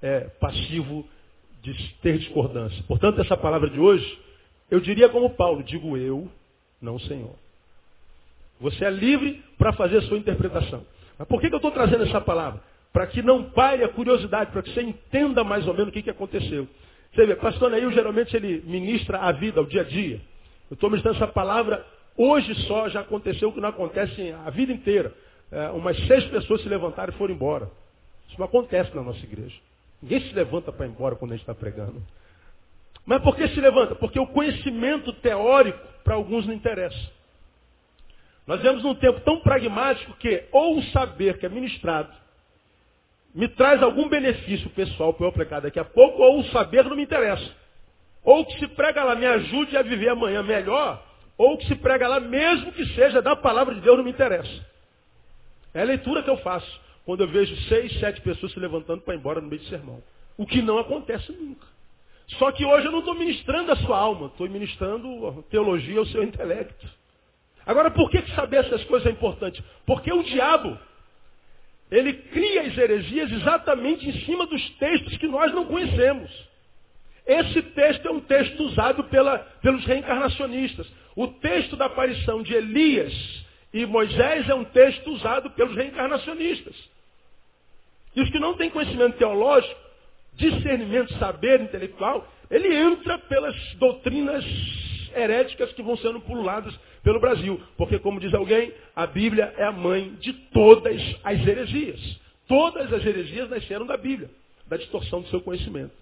[0.03, 1.07] é passivo
[1.63, 1.73] de
[2.03, 2.83] ter discordância.
[2.87, 4.19] Portanto, essa palavra de hoje,
[4.71, 6.29] eu diria como Paulo, digo eu,
[6.81, 7.35] não Senhor.
[8.61, 10.85] Você é livre para fazer a sua interpretação.
[11.19, 12.61] Mas por que, que eu estou trazendo essa palavra?
[12.93, 16.03] Para que não pare a curiosidade, para que você entenda mais ou menos o que,
[16.03, 16.69] que aconteceu.
[17.13, 20.21] Você vê, pastor Neil geralmente ele ministra a vida, o dia a dia.
[20.71, 21.85] Eu estou ministrando essa palavra,
[22.17, 25.13] hoje só já aconteceu o que não acontece a vida inteira.
[25.55, 27.71] É, umas seis pessoas se levantaram e foram embora.
[28.29, 29.57] Isso não acontece na nossa igreja.
[30.03, 32.03] Ninguém se levanta para ir embora quando a gente está pregando.
[33.07, 33.95] Mas por que se levanta?
[33.95, 36.99] Porque o conhecimento teórico para alguns não interessa.
[38.45, 42.13] Nós vemos num tempo tão pragmático que ou o saber que é ministrado
[43.35, 46.97] me traz algum benefício pessoal para eu aplicar daqui a pouco, ou o saber não
[46.97, 47.51] me interessa.
[48.23, 51.03] Ou que se prega lá me ajude a viver amanhã melhor,
[51.37, 54.74] ou que se prega lá, mesmo que seja da palavra de Deus, não me interessa.
[55.75, 59.15] É a leitura que eu faço quando eu vejo seis, sete pessoas se levantando para
[59.15, 60.03] ir embora no meio de sermão.
[60.39, 61.67] O que não acontece nunca.
[62.39, 66.23] Só que hoje eu não estou ministrando a sua alma, estou ministrando teologia ao seu
[66.23, 66.89] intelecto.
[67.67, 69.63] Agora, por que saber essas coisas é importante?
[69.87, 70.79] Porque o diabo,
[71.91, 76.31] ele cria as heresias exatamente em cima dos textos que nós não conhecemos.
[77.27, 80.87] Esse texto é um texto usado pela, pelos reencarnacionistas.
[81.17, 83.44] O texto da aparição de Elias
[83.75, 86.77] e Moisés é um texto usado pelos reencarnacionistas.
[88.15, 89.75] E os que não têm conhecimento teológico,
[90.35, 94.45] discernimento, saber intelectual, ele entra pelas doutrinas
[95.13, 96.73] heréticas que vão sendo pululadas
[97.03, 97.61] pelo Brasil.
[97.77, 102.21] Porque, como diz alguém, a Bíblia é a mãe de todas as heresias.
[102.47, 104.31] Todas as heresias nasceram da Bíblia,
[104.69, 105.93] da distorção do seu conhecimento.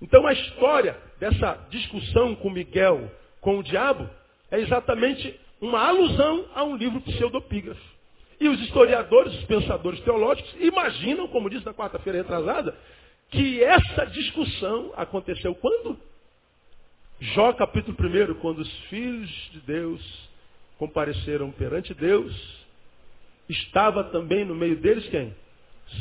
[0.00, 3.10] Então a história dessa discussão com Miguel,
[3.42, 4.08] com o diabo,
[4.50, 7.80] é exatamente uma alusão a um livro pseudopígrafo.
[8.40, 12.76] E os historiadores, os pensadores teológicos, imaginam, como disse na quarta-feira retrasada,
[13.30, 15.98] que essa discussão aconteceu quando?
[17.20, 20.28] Jó capítulo 1, quando os filhos de Deus
[20.78, 22.34] compareceram perante Deus,
[23.48, 25.34] estava também no meio deles quem?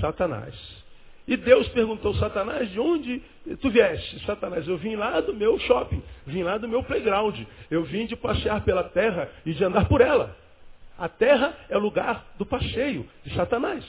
[0.02, 0.83] Satanás.
[1.28, 3.22] E Deus perguntou, Satanás, de onde
[3.62, 4.26] tu vieste?
[4.26, 7.40] Satanás, eu vim lá do meu shopping, vim lá do meu playground.
[7.72, 10.36] Eu vim de passear pela terra e de andar por ela.
[10.98, 13.86] A terra é o lugar do passeio de Satanás.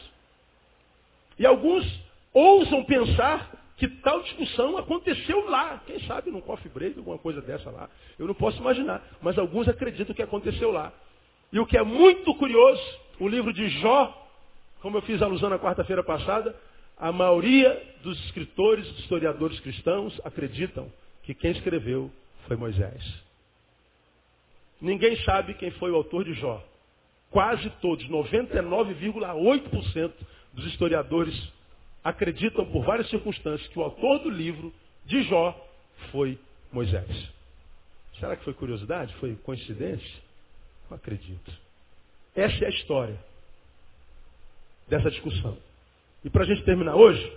[1.38, 1.84] E alguns
[2.32, 5.82] ousam pensar que tal discussão aconteceu lá.
[5.84, 7.90] Quem sabe num coffee break, alguma coisa dessa lá.
[8.16, 9.02] Eu não posso imaginar.
[9.20, 10.92] Mas alguns acreditam que aconteceu lá.
[11.52, 12.82] E o que é muito curioso,
[13.18, 14.28] o livro de Jó,
[14.80, 16.54] como eu fiz alusão na quarta-feira passada,
[16.96, 20.90] a maioria dos escritores, dos historiadores cristãos, acreditam
[21.22, 22.10] que quem escreveu
[22.46, 23.02] foi Moisés.
[24.80, 26.64] Ninguém sabe quem foi o autor de Jó.
[27.30, 30.12] Quase todos, 99,8%
[30.52, 31.34] dos historiadores
[32.02, 34.72] acreditam por várias circunstâncias que o autor do livro
[35.06, 35.58] de Jó
[36.12, 36.38] foi
[36.70, 37.32] Moisés.
[38.20, 39.12] Será que foi curiosidade?
[39.14, 40.22] Foi coincidência?
[40.88, 41.52] Não acredito.
[42.36, 43.18] Essa é a história
[44.88, 45.56] dessa discussão.
[46.24, 47.32] E para a gente terminar hoje,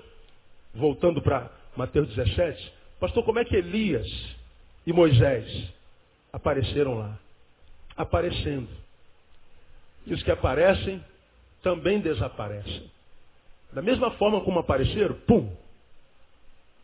[0.74, 4.08] voltando para Mateus 17, pastor, como é que Elias
[4.86, 5.70] e Moisés
[6.32, 7.20] apareceram lá?
[7.98, 8.70] Aparecendo.
[10.06, 11.04] E os que aparecem
[11.62, 12.90] também desaparecem.
[13.74, 15.54] Da mesma forma como apareceram, pum,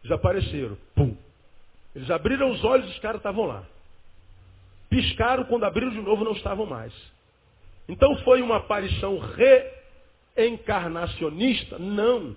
[0.04, 1.16] desapareceram, pum.
[1.96, 3.64] Eles abriram os olhos e os caras estavam lá.
[4.90, 6.94] Piscaram, quando abriram de novo não estavam mais.
[7.88, 9.83] Então foi uma aparição re
[10.38, 11.78] encarnacionista?
[11.78, 12.36] Não.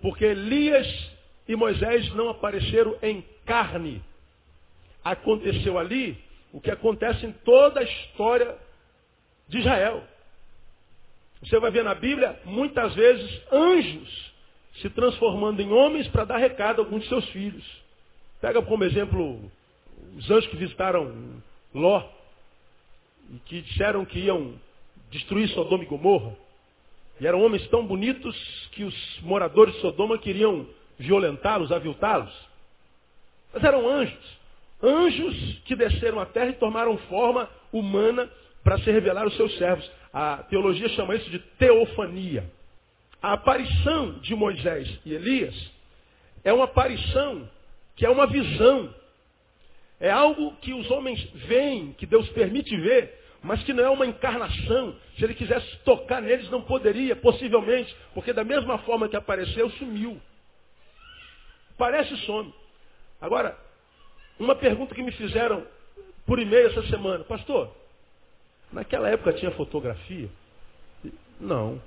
[0.00, 0.86] Porque Elias
[1.48, 4.02] e Moisés não apareceram em carne.
[5.02, 6.16] Aconteceu ali
[6.52, 8.56] o que acontece em toda a história
[9.48, 10.02] de Israel.
[11.42, 14.32] Você vai ver na Bíblia, muitas vezes, anjos
[14.80, 17.64] se transformando em homens para dar recado a alguns de seus filhos.
[18.40, 19.50] Pega como exemplo
[20.16, 21.42] os anjos que visitaram
[21.72, 22.02] Ló
[23.30, 24.54] e que disseram que iam
[25.10, 26.36] destruir Sodoma e Gomorra.
[27.20, 28.36] E eram homens tão bonitos
[28.72, 30.66] que os moradores de Sodoma queriam
[30.98, 32.32] violentá-los, aviltá-los.
[33.52, 34.38] Mas eram anjos.
[34.82, 38.28] Anjos que desceram à terra e tomaram forma humana
[38.62, 39.88] para se revelar aos seus servos.
[40.12, 42.44] A teologia chama isso de teofania.
[43.22, 45.54] A aparição de Moisés e Elias
[46.42, 47.48] é uma aparição
[47.96, 48.94] que é uma visão.
[49.98, 54.06] É algo que os homens veem, que Deus permite ver, mas que não é uma
[54.06, 54.96] encarnação.
[55.18, 60.18] Se ele quisesse tocar neles, não poderia, possivelmente, porque da mesma forma que apareceu, sumiu.
[61.76, 62.52] Parece some.
[63.20, 63.56] Agora,
[64.38, 65.62] uma pergunta que me fizeram
[66.26, 67.70] por e-mail essa semana, pastor,
[68.72, 70.30] naquela época tinha fotografia?
[71.38, 71.80] Não.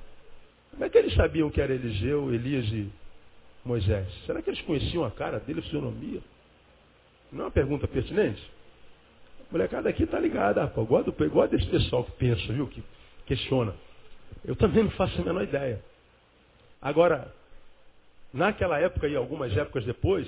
[0.70, 2.88] Como é que eles sabiam que era Eliseu, Elias e
[3.66, 4.08] Moisés?
[4.28, 6.22] Será que eles conheciam a cara dele, a fisionomia?
[7.32, 8.57] Não é uma pergunta pertinente?
[9.51, 10.87] Molecada aqui está ligada, rapaz.
[10.87, 12.67] Gosto, gosto desse pessoal que pensa, viu?
[12.67, 12.83] Que
[13.25, 13.73] questiona.
[14.43, 15.81] Eu também não faço a menor ideia.
[16.81, 17.33] Agora,
[18.33, 20.27] naquela época e algumas épocas depois,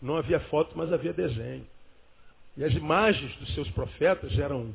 [0.00, 1.66] não havia foto, mas havia desenho.
[2.56, 4.74] E as imagens dos seus profetas eram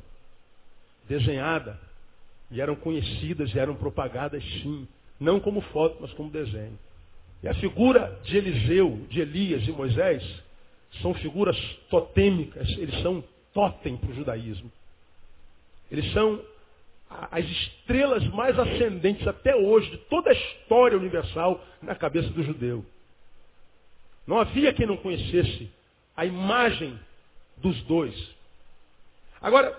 [1.08, 1.76] desenhadas,
[2.50, 4.86] e eram conhecidas, e eram propagadas sim.
[5.18, 6.78] Não como foto, mas como desenho.
[7.42, 10.22] E a figura de Eliseu, de Elias e Moisés
[11.00, 11.56] são figuras
[11.88, 14.70] totêmicas, eles são totem para o judaísmo.
[15.90, 16.42] Eles são
[17.30, 22.84] as estrelas mais ascendentes até hoje de toda a história universal na cabeça do judeu.
[24.26, 25.70] Não havia quem não conhecesse
[26.16, 26.98] a imagem
[27.58, 28.14] dos dois.
[29.40, 29.76] Agora,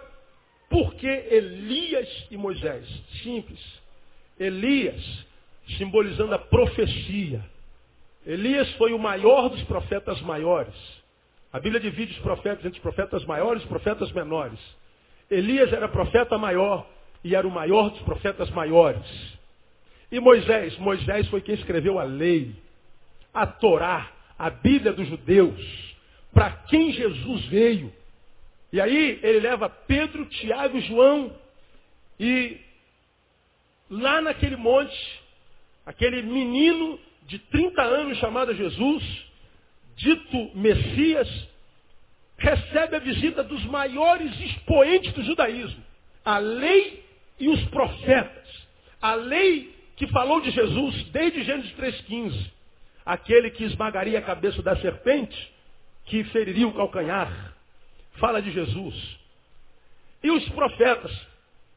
[0.69, 2.87] por que Elias e Moisés?
[3.23, 3.59] Simples.
[4.39, 5.25] Elias,
[5.77, 7.43] simbolizando a profecia.
[8.25, 10.73] Elias foi o maior dos profetas maiores.
[11.53, 14.59] A Bíblia divide os profetas entre profetas maiores e profetas menores.
[15.29, 16.89] Elias era profeta maior
[17.23, 19.05] e era o maior dos profetas maiores.
[20.11, 20.75] E Moisés?
[20.79, 22.55] Moisés foi quem escreveu a lei,
[23.31, 25.95] a Torá, a Bíblia dos judeus,
[26.33, 27.93] para quem Jesus veio.
[28.71, 31.35] E aí ele leva Pedro, Tiago e João
[32.19, 32.59] e
[33.91, 35.21] lá naquele monte,
[35.85, 39.03] aquele menino de 30 anos chamado Jesus,
[39.95, 41.29] dito Messias,
[42.37, 45.83] recebe a visita dos maiores expoentes do judaísmo,
[46.25, 47.03] a lei
[47.39, 48.43] e os profetas.
[49.01, 52.51] A lei que falou de Jesus desde Gênesis 3,15.
[53.05, 55.51] Aquele que esmagaria a cabeça da serpente,
[56.05, 57.53] que feriria o calcanhar.
[58.13, 58.95] Fala de Jesus.
[60.23, 61.11] E os profetas,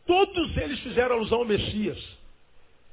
[0.07, 1.99] todos eles fizeram alusão ao Messias.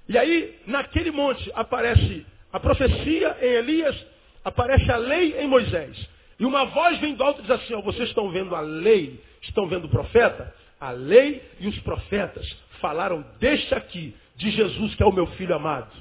[0.09, 4.05] E aí, naquele monte, aparece a profecia em Elias,
[4.43, 5.97] aparece a lei em Moisés.
[6.39, 9.19] E uma voz vem do alto e diz assim, ó, vocês estão vendo a lei,
[9.41, 10.53] estão vendo o profeta?
[10.79, 12.45] A lei e os profetas
[12.81, 15.91] falaram deste aqui, de Jesus, que é o meu filho amado.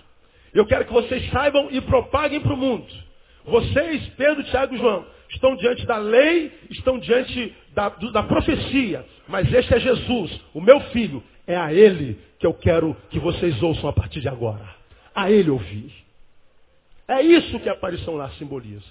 [0.53, 2.93] Eu quero que vocês saibam e propaguem para o mundo.
[3.45, 9.05] Vocês, Pedro, Tiago e João, estão diante da lei, estão diante da, da profecia.
[9.29, 11.23] Mas este é Jesus, o meu filho.
[11.45, 14.65] É a ele que eu quero que vocês ouçam a partir de agora.
[15.15, 15.93] A ele ouvir.
[17.09, 18.87] É isso que a aparição lá simboliza.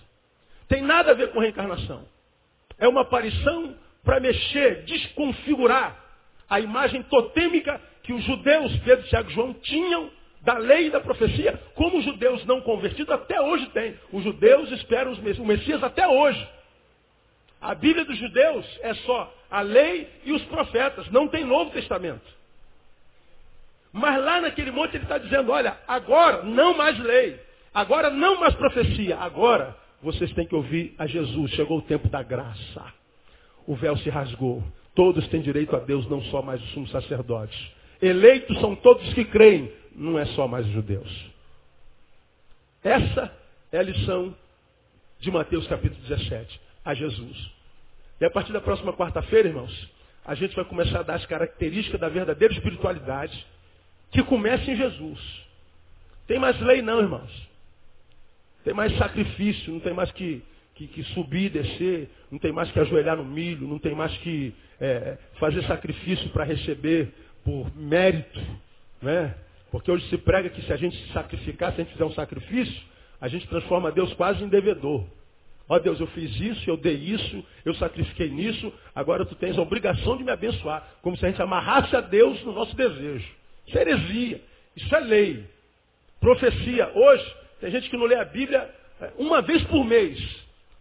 [0.67, 2.05] Tem nada a ver com reencarnação.
[2.77, 5.97] É uma aparição para mexer, desconfigurar
[6.49, 10.09] a imagem totêmica que os judeus, Pedro, Tiago e João, tinham
[10.41, 13.97] da lei e da profecia, como os judeus não convertidos até hoje têm.
[14.11, 16.47] Os judeus esperam o Messias até hoje.
[17.61, 22.25] A Bíblia dos judeus é só a lei e os profetas, não tem Novo Testamento.
[23.93, 27.39] Mas lá naquele monte ele está dizendo, olha, agora não mais lei,
[27.73, 32.23] agora não mais profecia, agora vocês têm que ouvir a Jesus, chegou o tempo da
[32.23, 32.93] graça.
[33.67, 34.63] O véu se rasgou.
[34.95, 37.57] Todos têm direito a Deus, não só mais os sumos sacerdotes.
[38.01, 41.31] Eleitos são todos que creem, não é só mais os judeus.
[42.83, 43.31] Essa
[43.71, 44.35] é a lição
[45.19, 47.51] de Mateus capítulo 17, a Jesus.
[48.19, 49.89] E a partir da próxima quarta-feira, irmãos,
[50.25, 53.45] a gente vai começar a dar as características da verdadeira espiritualidade
[54.11, 55.19] que começa em Jesus.
[56.27, 57.50] Tem mais lei não, irmãos.
[58.63, 60.43] Tem mais sacrifício, não tem mais que,
[60.75, 64.15] que, que subir e descer, não tem mais que ajoelhar no milho, não tem mais
[64.17, 67.09] que é, fazer sacrifício para receber
[67.43, 68.39] por mérito.
[69.01, 69.35] Né?
[69.71, 72.13] Porque hoje se prega que se a gente se sacrificar, se a gente fizer um
[72.13, 72.81] sacrifício,
[73.19, 75.05] a gente transforma Deus quase em devedor.
[75.69, 79.57] Ó oh, Deus, eu fiz isso, eu dei isso, eu sacrifiquei nisso, agora tu tens
[79.57, 80.85] a obrigação de me abençoar.
[81.01, 83.31] Como se a gente amarrasse a Deus no nosso desejo.
[83.65, 84.41] Isso é heresia.
[84.75, 85.45] Isso é lei.
[86.19, 86.91] Profecia.
[86.93, 90.19] Hoje, tem gente que não lê a Bíblia é, uma vez por mês,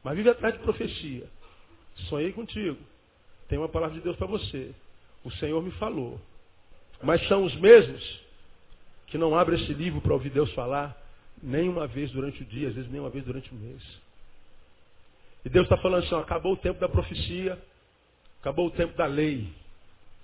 [0.03, 1.29] mas vive atrás de profecia.
[2.09, 2.79] Sonhei contigo.
[3.49, 4.73] Tem uma palavra de Deus para você.
[5.23, 6.19] O Senhor me falou.
[7.03, 8.21] Mas são os mesmos
[9.09, 10.97] que não abrem esse livro para ouvir Deus falar
[11.43, 13.83] nem uma vez durante o dia, às vezes nem uma vez durante o mês.
[15.45, 17.59] E Deus está falando assim, ó, acabou o tempo da profecia,
[18.41, 19.49] acabou o tempo da lei.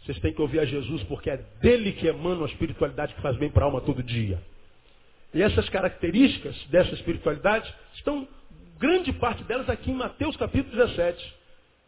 [0.03, 3.37] Vocês têm que ouvir a Jesus porque é dele que emana a espiritualidade que faz
[3.37, 4.41] bem para a alma todo dia.
[5.37, 8.27] E essas características dessa espiritualidade estão,
[8.79, 11.35] grande parte delas, aqui em Mateus capítulo 17.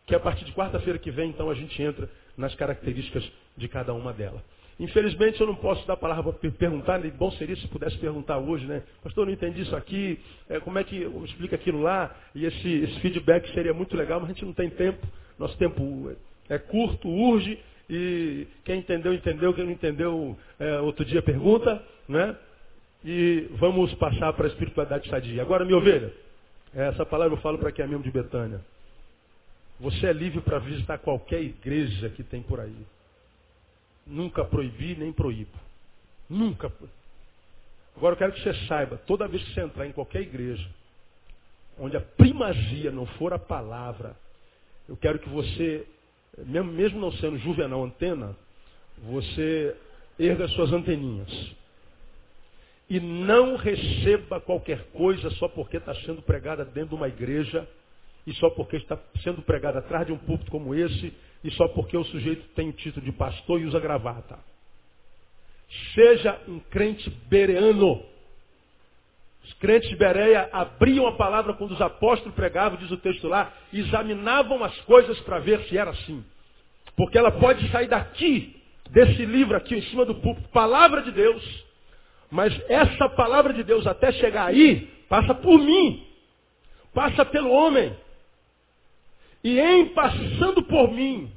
[0.07, 3.27] Que a partir de quarta-feira que vem, então, a gente entra nas características
[3.57, 4.43] de cada uma delas.
[4.79, 8.37] Infelizmente eu não posso dar a palavra para perguntar, nem bom seria se pudesse perguntar
[8.37, 8.83] hoje, né?
[9.03, 12.15] Pastor, não entendi isso aqui, é, como é que explica aquilo lá?
[12.35, 15.05] E esse, esse feedback seria muito legal, mas a gente não tem tempo,
[15.39, 16.15] nosso tempo
[16.51, 19.55] é curto, urge, E quem entendeu, entendeu.
[19.55, 21.83] Quem não entendeu, é, outro dia pergunta.
[22.07, 22.37] Né?
[23.05, 25.43] E vamos passar para a espiritualidade sadia.
[25.43, 26.13] Agora, minha ovelha,
[26.75, 28.61] essa palavra eu falo para quem é membro de Betânia.
[29.81, 32.77] Você é livre para visitar qualquer igreja que tem por aí.
[34.07, 35.57] Nunca proibi nem proíbo.
[36.29, 36.73] Nunca.
[37.97, 40.69] Agora eu quero que você saiba, toda vez que você entrar em qualquer igreja,
[41.79, 44.17] onde a primazia não for a palavra,
[44.89, 45.87] eu quero que você,
[46.47, 48.37] mesmo, não sendo juvenal antena,
[48.99, 49.77] você
[50.19, 51.29] erga suas anteninhas.
[52.89, 57.69] E não receba qualquer coisa só porque está sendo pregada dentro de uma igreja
[58.27, 61.13] e só porque está sendo pregada atrás de um púlpito como esse
[61.45, 64.39] e só porque o sujeito tem o título de pastor e usa gravata.
[65.95, 68.03] Seja um crente bereano.
[69.45, 73.53] Os crentes de Bereia abriam a palavra quando os apóstolos pregavam, diz o texto lá,
[73.73, 76.25] e examinavam as coisas para ver se era assim.
[76.97, 78.61] Porque ela pode sair daqui,
[78.91, 81.65] desse livro aqui em cima do púlpito, palavra de Deus,
[82.31, 86.07] mas essa palavra de Deus até chegar aí, passa por mim,
[86.93, 87.97] passa pelo homem.
[89.43, 91.31] E em passando por mim,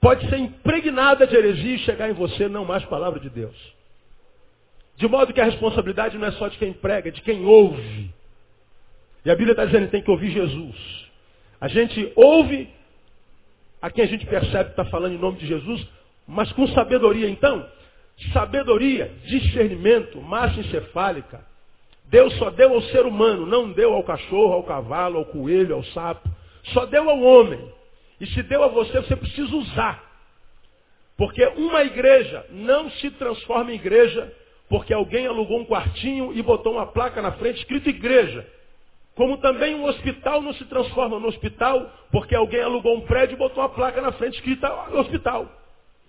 [0.00, 3.56] pode ser impregnada de heresia e chegar em você não mais palavra de Deus.
[4.96, 8.10] De modo que a responsabilidade não é só de quem prega, é de quem ouve.
[9.24, 10.76] E a Bíblia está dizendo que tem que ouvir Jesus.
[11.60, 12.68] A gente ouve
[13.80, 15.86] a quem a gente percebe que está falando em nome de Jesus,
[16.26, 17.28] mas com sabedoria.
[17.28, 17.66] Então,
[18.32, 21.44] sabedoria, discernimento, massa encefálica.
[22.06, 25.84] Deus só deu ao ser humano, não deu ao cachorro, ao cavalo, ao coelho, ao
[25.84, 26.28] sapo.
[26.72, 27.72] Só deu ao homem.
[28.20, 30.02] E se deu a você, você precisa usar.
[31.16, 34.32] Porque uma igreja não se transforma em igreja
[34.68, 38.46] porque alguém alugou um quartinho e botou uma placa na frente escrito igreja.
[39.14, 43.38] Como também um hospital não se transforma no hospital porque alguém alugou um prédio e
[43.38, 45.48] botou uma placa na frente escrita hospital.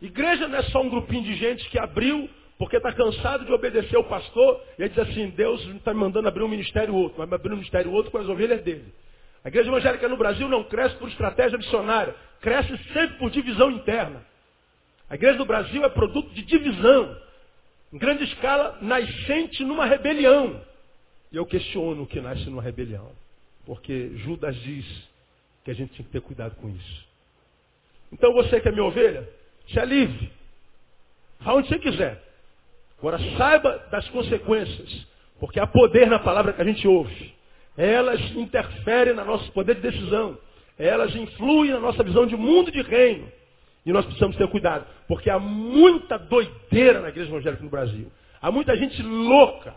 [0.01, 3.97] Igreja não é só um grupinho de gente que abriu porque está cansado de obedecer
[3.97, 7.31] o pastor e ele diz assim, Deus está me mandando abrir um ministério outro, mas
[7.31, 8.93] abrir um ministério outro com as ovelhas dele.
[9.43, 14.25] A igreja evangélica no Brasil não cresce por estratégia missionária, cresce sempre por divisão interna.
[15.09, 17.15] A igreja do Brasil é produto de divisão,
[17.93, 20.61] em grande escala, nascente numa rebelião.
[21.31, 23.11] E eu questiono o que nasce numa rebelião,
[23.65, 24.85] porque Judas diz
[25.63, 27.05] que a gente tem que ter cuidado com isso.
[28.11, 29.27] Então você que é minha ovelha,
[29.67, 30.31] se é livre.
[31.39, 32.21] Vá onde você quiser.
[32.97, 35.07] Agora saiba das consequências,
[35.39, 37.33] porque há poder na palavra que a gente ouve.
[37.77, 40.37] Elas interferem no nosso poder de decisão.
[40.77, 43.31] Elas influem na nossa visão de mundo e de reino.
[43.85, 48.11] E nós precisamos ter cuidado, porque há muita doideira na igreja evangélica no Brasil.
[48.41, 49.73] Há muita gente louca.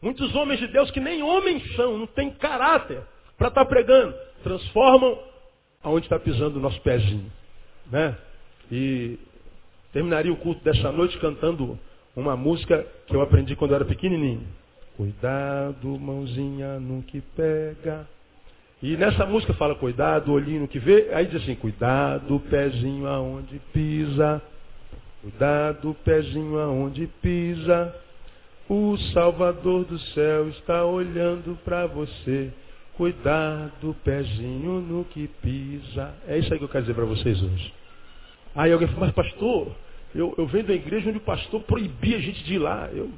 [0.00, 3.02] Muitos homens de Deus que nem homens são, não têm caráter
[3.36, 4.14] para estar tá pregando.
[4.42, 5.18] Transformam
[5.82, 7.30] aonde está pisando o nosso pezinho.
[7.90, 8.16] Né?
[8.70, 9.18] E
[9.92, 11.78] terminaria o culto dessa noite cantando
[12.14, 14.42] uma música que eu aprendi quando eu era pequenininho.
[14.96, 18.06] Cuidado, mãozinha no que pega.
[18.82, 21.10] E nessa música fala cuidado, olhinho no que vê.
[21.12, 24.42] Aí diz assim, cuidado, pezinho aonde pisa.
[25.20, 27.94] Cuidado, pezinho aonde pisa.
[28.68, 32.50] O Salvador do céu está olhando para você.
[32.96, 36.14] Cuidado, pezinho no que pisa.
[36.26, 37.79] É isso aí que eu quero dizer para vocês hoje.
[38.54, 39.72] Aí alguém fala, mas pastor,
[40.14, 42.88] eu, eu venho da igreja onde o pastor proibia a gente de ir lá.
[42.92, 43.10] Eu,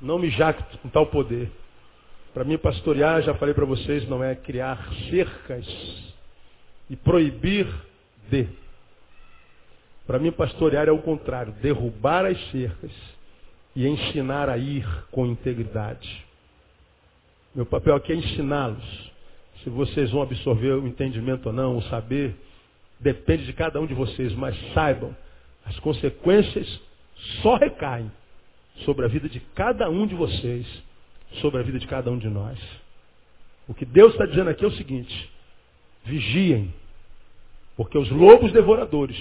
[0.00, 1.50] não me jacto com tal poder.
[2.32, 5.66] Para mim, pastorear, já falei para vocês, não é criar cercas
[6.88, 7.66] e proibir
[8.30, 8.46] de.
[10.06, 12.92] Para mim, pastorear é o contrário, derrubar as cercas
[13.74, 16.24] e ensinar a ir com integridade.
[17.54, 19.12] Meu papel aqui é ensiná-los.
[19.62, 22.36] Se vocês vão absorver o entendimento ou não, o saber,
[23.00, 25.16] depende de cada um de vocês, mas saibam,
[25.64, 26.80] as consequências
[27.42, 28.10] só recaem
[28.84, 30.66] sobre a vida de cada um de vocês,
[31.40, 32.58] sobre a vida de cada um de nós.
[33.66, 35.30] O que Deus está dizendo aqui é o seguinte:
[36.04, 36.72] vigiem,
[37.76, 39.16] porque os lobos devoradores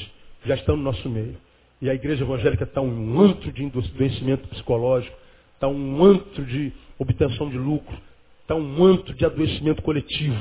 [0.46, 1.38] já estão no nosso meio.
[1.80, 5.16] E a igreja evangélica está um antro de adoecimento psicológico,
[5.54, 7.96] está um antro de obtenção de lucro,
[8.42, 10.36] está um antro de adoecimento coletivo,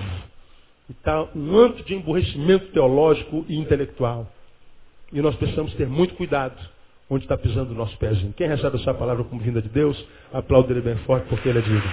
[0.91, 4.30] está um antro de emborrecimento teológico e intelectual.
[5.12, 6.57] E nós precisamos ter muito cuidado
[7.09, 8.32] onde está pisando o nosso pezinho.
[8.32, 11.62] Quem recebe essa palavra como vinda de Deus, aplaude ele bem forte, porque ele é
[11.62, 11.93] digno.